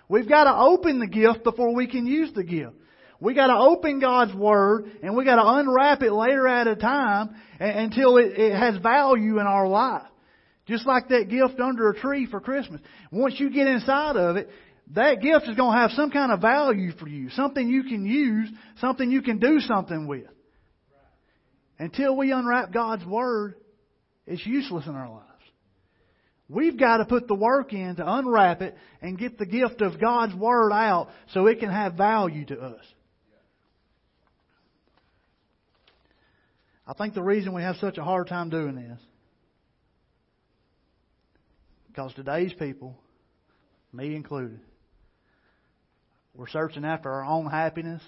We've 0.08 0.28
got 0.28 0.44
to 0.44 0.56
open 0.56 1.00
the 1.00 1.06
gift 1.06 1.44
before 1.44 1.74
we 1.74 1.86
can 1.86 2.06
use 2.06 2.32
the 2.34 2.44
gift. 2.44 2.74
We 3.20 3.34
got 3.34 3.48
to 3.48 3.56
open 3.56 3.98
God's 3.98 4.34
Word 4.34 4.90
and 5.02 5.16
we 5.16 5.24
got 5.24 5.36
to 5.36 5.48
unwrap 5.58 6.02
it 6.02 6.12
later 6.12 6.46
at 6.46 6.66
a 6.68 6.76
time 6.76 7.34
until 7.58 8.16
it, 8.16 8.38
it 8.38 8.56
has 8.56 8.76
value 8.78 9.40
in 9.40 9.46
our 9.46 9.66
life. 9.66 10.06
Just 10.68 10.86
like 10.86 11.08
that 11.08 11.30
gift 11.30 11.58
under 11.60 11.88
a 11.88 11.98
tree 11.98 12.26
for 12.26 12.40
Christmas. 12.40 12.82
Once 13.10 13.40
you 13.40 13.50
get 13.50 13.66
inside 13.66 14.16
of 14.16 14.36
it, 14.36 14.50
that 14.94 15.22
gift 15.22 15.48
is 15.48 15.56
going 15.56 15.74
to 15.74 15.80
have 15.80 15.92
some 15.92 16.10
kind 16.10 16.30
of 16.30 16.42
value 16.42 16.92
for 16.92 17.08
you. 17.08 17.30
Something 17.30 17.68
you 17.68 17.84
can 17.84 18.04
use, 18.04 18.50
something 18.78 19.10
you 19.10 19.22
can 19.22 19.38
do 19.38 19.60
something 19.60 20.06
with. 20.06 20.28
Until 21.78 22.16
we 22.16 22.32
unwrap 22.32 22.70
God's 22.72 23.04
Word, 23.06 23.54
it's 24.26 24.44
useless 24.46 24.86
in 24.86 24.94
our 24.94 25.08
lives. 25.08 25.24
We've 26.50 26.78
got 26.78 26.98
to 26.98 27.06
put 27.06 27.28
the 27.28 27.34
work 27.34 27.72
in 27.72 27.96
to 27.96 28.04
unwrap 28.06 28.60
it 28.60 28.76
and 29.00 29.18
get 29.18 29.38
the 29.38 29.46
gift 29.46 29.80
of 29.80 29.98
God's 29.98 30.34
Word 30.34 30.72
out 30.72 31.08
so 31.32 31.46
it 31.46 31.60
can 31.60 31.70
have 31.70 31.94
value 31.94 32.44
to 32.46 32.60
us. 32.60 32.84
I 36.86 36.92
think 36.92 37.14
the 37.14 37.22
reason 37.22 37.54
we 37.54 37.62
have 37.62 37.76
such 37.76 37.96
a 37.96 38.04
hard 38.04 38.28
time 38.28 38.50
doing 38.50 38.74
this 38.74 39.00
because 41.98 42.14
today's 42.14 42.52
people, 42.52 42.96
me 43.92 44.14
included, 44.14 44.60
we're 46.32 46.46
searching 46.46 46.84
after 46.84 47.10
our 47.10 47.24
own 47.24 47.50
happiness, 47.50 48.00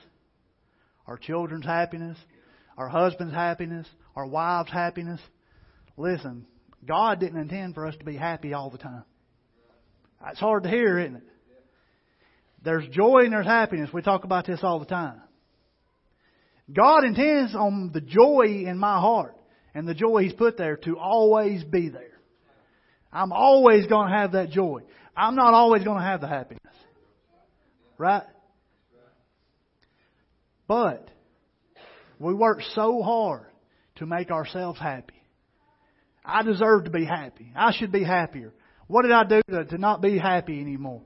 our 1.08 1.18
children's 1.18 1.66
happiness, 1.66 2.16
our 2.78 2.88
husband's 2.88 3.34
happiness, 3.34 3.88
our 4.14 4.26
wives' 4.26 4.70
happiness. 4.70 5.18
Listen, 5.96 6.46
God 6.86 7.18
didn't 7.18 7.40
intend 7.40 7.74
for 7.74 7.84
us 7.84 7.96
to 7.96 8.04
be 8.04 8.16
happy 8.16 8.54
all 8.54 8.70
the 8.70 8.78
time. 8.78 9.02
It's 10.28 10.38
hard 10.38 10.62
to 10.62 10.68
hear, 10.68 11.00
isn't 11.00 11.16
it? 11.16 11.24
There's 12.62 12.86
joy 12.90 13.22
and 13.24 13.32
there's 13.32 13.44
happiness. 13.44 13.90
We 13.92 14.02
talk 14.02 14.22
about 14.22 14.46
this 14.46 14.60
all 14.62 14.78
the 14.78 14.86
time. 14.86 15.20
God 16.72 17.02
intends 17.04 17.56
on 17.56 17.90
the 17.92 18.00
joy 18.00 18.66
in 18.68 18.78
my 18.78 19.00
heart 19.00 19.36
and 19.74 19.88
the 19.88 19.94
joy 19.94 20.22
He's 20.22 20.32
put 20.32 20.56
there 20.56 20.76
to 20.76 20.96
always 20.96 21.64
be 21.64 21.88
there. 21.88 22.19
I'm 23.12 23.32
always 23.32 23.86
going 23.86 24.10
to 24.10 24.16
have 24.16 24.32
that 24.32 24.50
joy. 24.50 24.82
I'm 25.16 25.34
not 25.34 25.54
always 25.54 25.84
going 25.84 25.98
to 25.98 26.04
have 26.04 26.20
the 26.20 26.28
happiness. 26.28 26.62
Right? 27.98 28.22
But 30.66 31.10
we 32.18 32.32
work 32.32 32.60
so 32.74 33.02
hard 33.02 33.46
to 33.96 34.06
make 34.06 34.30
ourselves 34.30 34.78
happy. 34.78 35.14
I 36.24 36.42
deserve 36.42 36.84
to 36.84 36.90
be 36.90 37.04
happy. 37.04 37.52
I 37.56 37.72
should 37.72 37.90
be 37.92 38.04
happier. 38.04 38.52
What 38.86 39.02
did 39.02 39.12
I 39.12 39.24
do 39.24 39.42
to, 39.50 39.64
to 39.64 39.78
not 39.78 40.00
be 40.00 40.18
happy 40.18 40.60
anymore? 40.60 41.02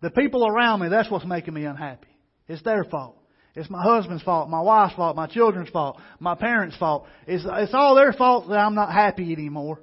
The 0.00 0.10
people 0.10 0.46
around 0.46 0.80
me, 0.80 0.88
that's 0.88 1.10
what's 1.10 1.24
making 1.24 1.54
me 1.54 1.64
unhappy. 1.64 2.08
It's 2.48 2.62
their 2.62 2.84
fault. 2.84 3.16
It's 3.54 3.70
my 3.70 3.82
husband's 3.82 4.22
fault, 4.22 4.50
my 4.50 4.60
wife's 4.60 4.94
fault, 4.94 5.14
my 5.14 5.28
children's 5.28 5.70
fault, 5.70 6.00
my 6.18 6.34
parents' 6.34 6.76
fault. 6.76 7.06
It's, 7.26 7.44
it's 7.46 7.72
all 7.72 7.94
their 7.94 8.12
fault 8.12 8.48
that 8.48 8.58
I'm 8.58 8.74
not 8.74 8.92
happy 8.92 9.32
anymore. 9.32 9.78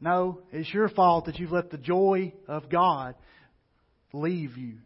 No, 0.00 0.40
it's 0.50 0.72
your 0.72 0.88
fault 0.88 1.26
that 1.26 1.38
you've 1.38 1.52
let 1.52 1.70
the 1.70 1.78
joy 1.78 2.32
of 2.48 2.70
God 2.70 3.14
leave 4.12 4.56
you. 4.56 4.78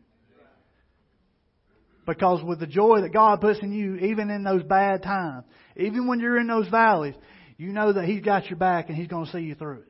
Because 2.07 2.43
with 2.43 2.61
the 2.61 2.67
joy 2.67 3.01
that 3.03 3.13
God 3.13 3.41
puts 3.41 3.61
in 3.61 3.73
you, 3.73 3.97
even 3.97 4.29
in 4.29 4.43
those 4.43 4.63
bad 4.63 5.03
times, 5.03 5.45
even 5.77 6.07
when 6.07 6.21
you're 6.21 6.39
in 6.39 6.47
those 6.47 6.69
valleys, 6.69 7.15
you 7.57 7.73
know 7.73 7.93
that 7.93 8.05
He's 8.05 8.23
got 8.23 8.51
your 8.51 8.59
back 8.59 8.89
and 8.89 8.97
He's 8.97 9.09
going 9.09 9.27
to 9.27 9.33
see 9.33 9.39
you 9.39 9.55
through 9.55 9.79
it. 9.79 9.89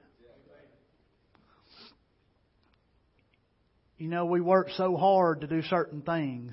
You 3.97 4.09
know, 4.09 4.27
we 4.27 4.41
work 4.41 4.69
so 4.77 4.97
hard 4.97 5.41
to 5.41 5.47
do 5.47 5.63
certain 5.63 6.03
things 6.03 6.53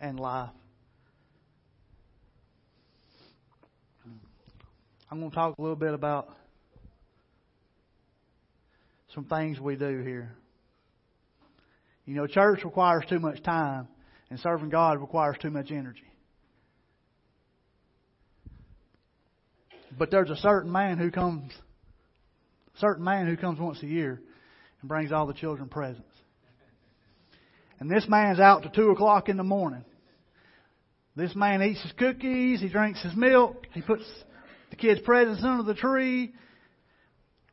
in 0.00 0.16
life. 0.16 0.50
I'm 5.10 5.20
going 5.20 5.30
to 5.30 5.34
talk 5.34 5.58
a 5.58 5.62
little 5.62 5.76
bit 5.76 5.94
about 5.94 6.28
some 9.14 9.24
things 9.24 9.60
we 9.60 9.76
do 9.76 10.02
here. 10.02 10.34
You 12.04 12.14
know, 12.14 12.26
church 12.26 12.64
requires 12.64 13.04
too 13.08 13.18
much 13.18 13.42
time, 13.42 13.88
and 14.30 14.38
serving 14.40 14.68
God 14.68 15.00
requires 15.00 15.36
too 15.40 15.50
much 15.50 15.70
energy. 15.70 16.02
But 19.96 20.10
there's 20.10 20.30
a 20.30 20.36
certain 20.36 20.72
man 20.72 20.98
who 20.98 21.10
comes, 21.10 21.52
certain 22.78 23.04
man 23.04 23.26
who 23.26 23.36
comes 23.36 23.60
once 23.60 23.82
a 23.82 23.86
year 23.86 24.20
and 24.80 24.88
brings 24.88 25.12
all 25.12 25.26
the 25.26 25.34
children 25.34 25.68
presents. 25.68 26.02
And 27.78 27.90
this 27.90 28.06
man's 28.08 28.40
out 28.40 28.64
to 28.64 28.70
two 28.70 28.90
o'clock 28.90 29.28
in 29.28 29.36
the 29.36 29.44
morning. 29.44 29.84
This 31.16 31.34
man 31.36 31.62
eats 31.62 31.82
his 31.82 31.92
cookies, 31.92 32.60
he 32.60 32.68
drinks 32.68 33.02
his 33.02 33.14
milk, 33.14 33.66
he 33.72 33.82
puts 33.82 34.04
the 34.70 34.76
kids' 34.76 35.00
presents 35.04 35.44
under 35.44 35.62
the 35.62 35.74
tree, 35.74 36.34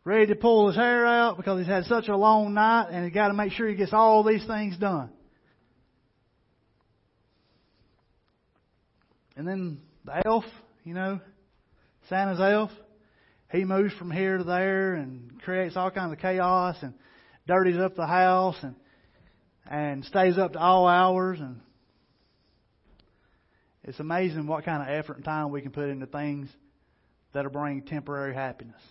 ready 0.04 0.28
to 0.28 0.36
pull 0.36 0.68
his 0.68 0.76
hair 0.76 1.06
out 1.06 1.38
because 1.38 1.60
he's 1.60 1.68
had 1.68 1.86
such 1.86 2.08
a 2.08 2.18
long 2.18 2.54
night 2.54 2.90
and 2.92 3.06
he's 3.06 3.14
got 3.14 3.28
to 3.28 3.34
make 3.34 3.52
sure 3.52 3.68
he 3.68 3.76
gets 3.76 3.94
all 3.94 4.24
these 4.24 4.46
things 4.46 4.78
done. 4.78 5.10
And 9.36 9.48
then 9.48 9.80
the 10.06 10.22
elf, 10.26 10.46
you 10.84 10.94
know, 10.94 11.20
Santa's 12.10 12.40
elf, 12.40 12.72
he 13.52 13.64
moves 13.64 13.94
from 13.94 14.12
here 14.12 14.38
to 14.38 14.44
there 14.44 14.96
and 14.96 15.42
creates 15.42 15.76
all 15.76 15.92
kinds 15.92 16.14
of 16.14 16.20
chaos 16.20 16.78
and 16.82 16.94
dirties 17.48 17.78
up 17.78 17.96
the 17.96 18.08
house 18.08 18.58
and 18.62 18.76
and 19.70 20.04
stays 20.06 20.38
up 20.38 20.54
to 20.54 20.60
all 20.60 20.88
hours 20.88 21.40
and 21.40 21.62
it's 23.84 24.00
amazing 24.00 24.46
what 24.48 24.64
kind 24.64 24.82
of 24.82 24.90
effort 24.90 25.16
and 25.16 25.26
time 25.26 25.50
we 25.50 25.62
can 25.62 25.72
put 25.72 25.90
into 25.90 26.06
things 26.06 26.50
that'll 27.34 27.52
bring 27.52 27.82
temporary 27.82 28.34
happiness. 28.34 28.82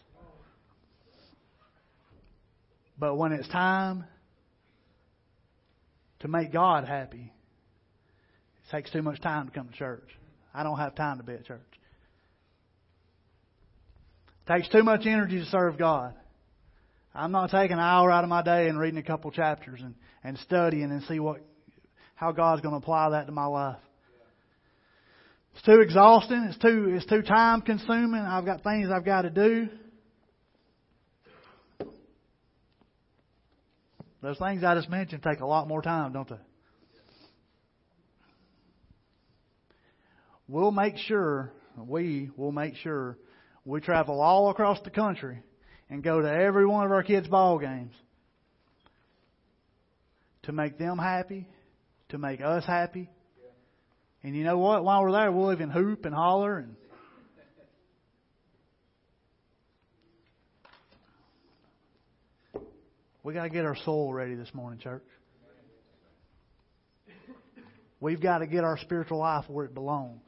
But 3.01 3.17
when 3.17 3.33
it's 3.33 3.49
time 3.49 4.05
to 6.21 6.29
make 6.29 6.53
God 6.53 6.87
happy, 6.87 7.33
it 7.33 8.71
takes 8.71 8.91
too 8.91 9.01
much 9.01 9.23
time 9.23 9.47
to 9.47 9.53
come 9.53 9.69
to 9.69 9.75
church. 9.75 10.07
I 10.53 10.63
don't 10.63 10.77
have 10.77 10.95
time 10.95 11.17
to 11.17 11.25
be 11.25 11.33
at 11.33 11.47
church. 11.47 11.61
It 14.47 14.53
takes 14.53 14.69
too 14.69 14.83
much 14.83 15.07
energy 15.07 15.39
to 15.39 15.47
serve 15.47 15.79
God. 15.79 16.13
I'm 17.15 17.33
not 17.33 17.51
taking 17.51 17.73
an 17.73 17.83
hour 17.83 18.11
out 18.11 18.23
of 18.23 18.29
my 18.29 18.43
day 18.43 18.69
and 18.69 18.79
reading 18.79 18.99
a 18.99 19.03
couple 19.03 19.31
chapters 19.31 19.81
and, 19.83 19.95
and 20.23 20.37
studying 20.39 20.91
and 20.91 21.03
see 21.05 21.19
what 21.19 21.41
how 22.15 22.33
God's 22.33 22.61
going 22.61 22.73
to 22.73 22.79
apply 22.79 23.11
that 23.11 23.27
to 23.27 23.33
my 23.33 23.47
life. 23.47 23.79
It's 25.55 25.63
too 25.63 25.81
exhausting. 25.81 26.47
It's 26.51 26.59
too 26.59 26.93
it's 26.95 27.07
too 27.07 27.23
time 27.23 27.63
consuming. 27.63 28.21
I've 28.21 28.45
got 28.45 28.63
things 28.63 28.91
I've 28.95 29.07
got 29.07 29.23
to 29.23 29.31
do. 29.31 29.69
Those 34.23 34.39
things 34.39 34.63
I 34.63 34.75
just 34.75 34.91
mentioned 34.91 35.23
take 35.23 35.41
a 35.41 35.47
lot 35.47 35.67
more 35.67 35.81
time, 35.81 36.13
don't 36.13 36.29
they? 36.29 36.37
We'll 40.47 40.73
make 40.73 40.97
sure, 40.97 41.53
we 41.77 42.31
will 42.37 42.53
make 42.53 42.75
sure 42.77 43.17
we 43.65 43.81
travel 43.81 44.21
all 44.21 44.51
across 44.51 44.81
the 44.83 44.91
country 44.91 45.43
and 45.89 46.03
go 46.03 46.21
to 46.21 46.29
every 46.29 46.67
one 46.67 46.85
of 46.85 46.93
our 46.93 47.03
kids' 47.03 47.29
ball 47.29 47.59
games 47.59 47.95
to 50.43 50.53
make 50.53 50.77
them 50.77 50.99
happy, 50.99 51.47
to 52.09 52.19
make 52.19 52.41
us 52.41 52.65
happy. 52.65 53.09
And 54.23 54.37
you 54.37 54.45
know 54.45 54.59
what? 54.59 54.85
While 54.85 55.03
we're 55.03 55.13
there, 55.13 55.33
we'll 55.33 55.53
even 55.53 55.71
hoop 55.71 56.05
and 56.05 56.15
holler 56.15 56.59
and 56.59 56.77
We 63.31 63.35
got 63.35 63.45
to 63.45 63.51
get 63.51 63.65
our 63.65 63.77
soul 63.85 64.13
ready 64.13 64.35
this 64.35 64.53
morning, 64.53 64.81
church. 64.81 65.05
We've 68.01 68.21
got 68.21 68.39
to 68.39 68.49
get 68.49 68.65
our 68.65 68.77
spiritual 68.77 69.19
life 69.19 69.45
where 69.47 69.67
it 69.67 69.73
belongs. 69.73 70.25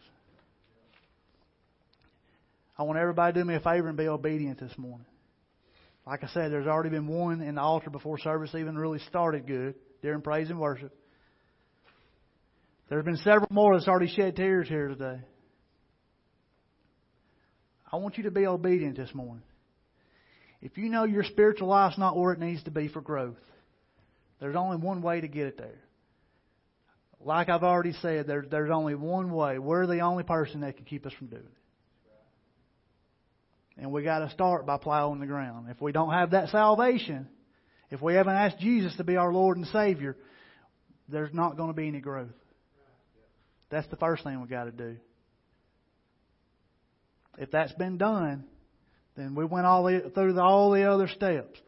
I 2.78 2.84
want 2.84 3.00
everybody 3.00 3.32
to 3.32 3.40
do 3.40 3.44
me 3.44 3.56
a 3.56 3.58
favor 3.58 3.88
and 3.88 3.96
be 3.96 4.06
obedient 4.06 4.60
this 4.60 4.70
morning. 4.78 5.08
Like 6.06 6.22
I 6.22 6.28
said, 6.28 6.52
there's 6.52 6.68
already 6.68 6.90
been 6.90 7.08
one 7.08 7.40
in 7.40 7.56
the 7.56 7.60
altar 7.60 7.90
before 7.90 8.18
service 8.20 8.54
even 8.54 8.78
really 8.78 9.00
started 9.08 9.48
good 9.48 9.74
during 10.00 10.22
praise 10.22 10.48
and 10.48 10.60
worship. 10.60 10.94
There's 12.88 13.04
been 13.04 13.16
several 13.16 13.48
more 13.50 13.76
that's 13.76 13.88
already 13.88 14.14
shed 14.14 14.36
tears 14.36 14.68
here 14.68 14.86
today. 14.86 15.22
I 17.90 17.96
want 17.96 18.16
you 18.16 18.22
to 18.22 18.30
be 18.30 18.46
obedient 18.46 18.96
this 18.96 19.12
morning. 19.12 19.42
If 20.62 20.78
you 20.78 20.88
know 20.88 21.04
your 21.04 21.24
spiritual 21.24 21.68
life's 21.68 21.98
not 21.98 22.16
where 22.16 22.32
it 22.32 22.38
needs 22.38 22.62
to 22.64 22.70
be 22.70 22.86
for 22.88 23.00
growth, 23.00 23.36
there's 24.40 24.56
only 24.56 24.76
one 24.76 25.02
way 25.02 25.20
to 25.20 25.28
get 25.28 25.48
it 25.48 25.58
there. 25.58 25.80
Like 27.20 27.48
I've 27.48 27.64
already 27.64 27.92
said, 28.00 28.26
there, 28.26 28.44
there's 28.48 28.70
only 28.70 28.94
one 28.94 29.32
way. 29.32 29.58
We're 29.58 29.86
the 29.86 30.00
only 30.00 30.24
person 30.24 30.60
that 30.60 30.76
can 30.76 30.84
keep 30.84 31.04
us 31.04 31.12
from 31.18 31.26
doing 31.28 31.42
it. 31.42 31.52
And 33.80 33.90
we 33.90 34.02
got 34.02 34.20
to 34.20 34.30
start 34.30 34.66
by 34.66 34.76
plowing 34.76 35.20
the 35.20 35.26
ground. 35.26 35.66
If 35.70 35.80
we 35.80 35.92
don't 35.92 36.12
have 36.12 36.32
that 36.32 36.50
salvation, 36.50 37.28
if 37.90 38.02
we 38.02 38.14
haven't 38.14 38.34
asked 38.34 38.58
Jesus 38.58 38.94
to 38.96 39.04
be 39.04 39.16
our 39.16 39.32
Lord 39.32 39.56
and 39.56 39.66
Savior, 39.68 40.16
there's 41.08 41.32
not 41.32 41.56
going 41.56 41.70
to 41.70 41.74
be 41.74 41.88
any 41.88 42.00
growth. 42.00 42.28
That's 43.70 43.88
the 43.88 43.96
first 43.96 44.22
thing 44.24 44.40
we 44.40 44.48
got 44.48 44.64
to 44.64 44.72
do. 44.72 44.96
If 47.38 47.50
that's 47.50 47.72
been 47.72 47.96
done, 47.96 48.44
then 49.16 49.34
we 49.34 49.44
went 49.44 49.66
all 49.66 49.84
the, 49.84 50.10
through 50.14 50.32
the, 50.34 50.42
all 50.42 50.70
the 50.70 50.90
other 50.90 51.08
steps. 51.08 51.58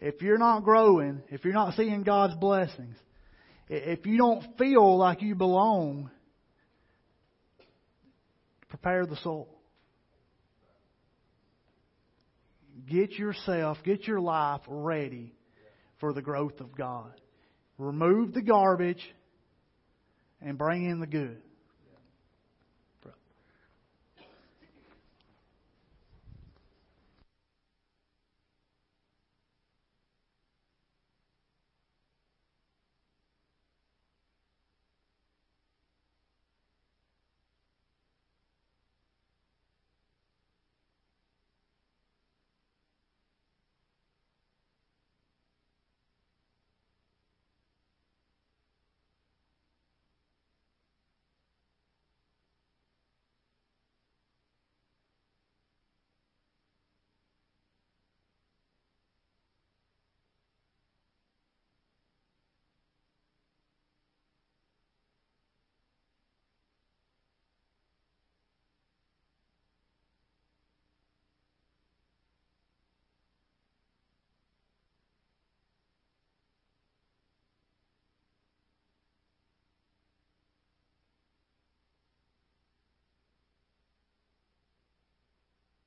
If 0.00 0.20
you're 0.20 0.38
not 0.38 0.64
growing, 0.64 1.22
if 1.30 1.44
you're 1.44 1.54
not 1.54 1.74
seeing 1.74 2.02
God's 2.02 2.34
blessings, 2.34 2.96
if 3.68 4.04
you 4.04 4.18
don't 4.18 4.58
feel 4.58 4.98
like 4.98 5.22
you 5.22 5.34
belong, 5.34 6.10
prepare 8.68 9.06
the 9.06 9.16
soul. 9.16 9.48
Get 12.90 13.12
yourself, 13.12 13.78
get 13.84 14.06
your 14.06 14.20
life 14.20 14.60
ready 14.66 15.34
for 16.00 16.12
the 16.12 16.20
growth 16.20 16.60
of 16.60 16.76
God. 16.76 17.12
Remove 17.78 18.34
the 18.34 18.42
garbage 18.42 19.02
and 20.40 20.58
bring 20.58 20.84
in 20.90 21.00
the 21.00 21.06
good. 21.06 21.40